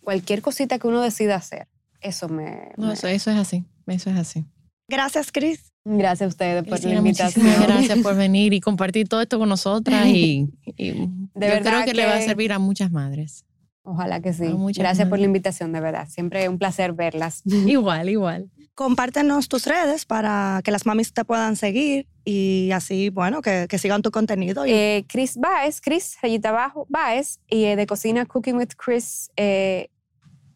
[0.03, 1.69] cualquier cosita que uno decida hacer.
[2.01, 2.73] Eso me...
[2.77, 3.65] No, me- eso, eso es así.
[3.87, 4.45] Eso es así.
[4.89, 5.73] Gracias, Chris.
[5.85, 7.47] Gracias a ustedes por la invitación.
[7.63, 10.07] gracias por venir y compartir todo esto con nosotras.
[10.07, 13.45] Y, y yo verdad creo que, le va a que- servir a muchas madres.
[13.87, 14.45] Ojalá que sí.
[14.77, 15.21] Gracias por madres.
[15.21, 16.09] la invitación, de verdad.
[16.09, 17.43] Siempre es un placer verlas.
[17.67, 18.51] Igual, igual.
[18.75, 23.79] Compártenos tus redes para que las mamis te puedan seguir y así, bueno, que, que
[23.79, 24.67] sigan tu contenido.
[24.67, 29.31] Y Eh, Chris Baez, Chris, rayita abajo, Baez, y eh, de cocina Cooking with Chris
[29.37, 29.91] eh,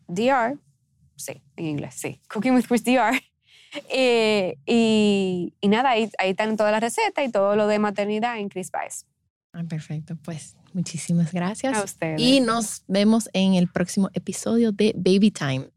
[0.09, 0.59] DR.
[1.19, 2.21] Sí, en inglés, sí.
[2.29, 3.13] Cooking with Chris DR.
[3.91, 8.39] Eh, y, y nada, ahí, ahí están todas las recetas y todo lo de maternidad
[8.39, 9.05] en Chris Baez.
[9.53, 10.17] Ah, perfecto.
[10.23, 11.77] Pues muchísimas gracias.
[11.77, 12.19] A ustedes.
[12.19, 15.69] Y nos vemos en el próximo episodio de Baby Time,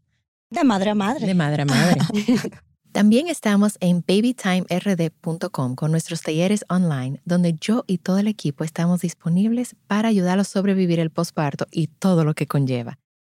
[0.49, 1.27] de madre a madre.
[1.27, 1.99] de madre a madre.
[2.91, 8.99] También estamos en babytimerd.com con nuestros talleres online, donde yo y todo el equipo estamos
[8.99, 12.99] disponibles para ayudarlos a sobrevivir el posparto y todo lo que conlleva.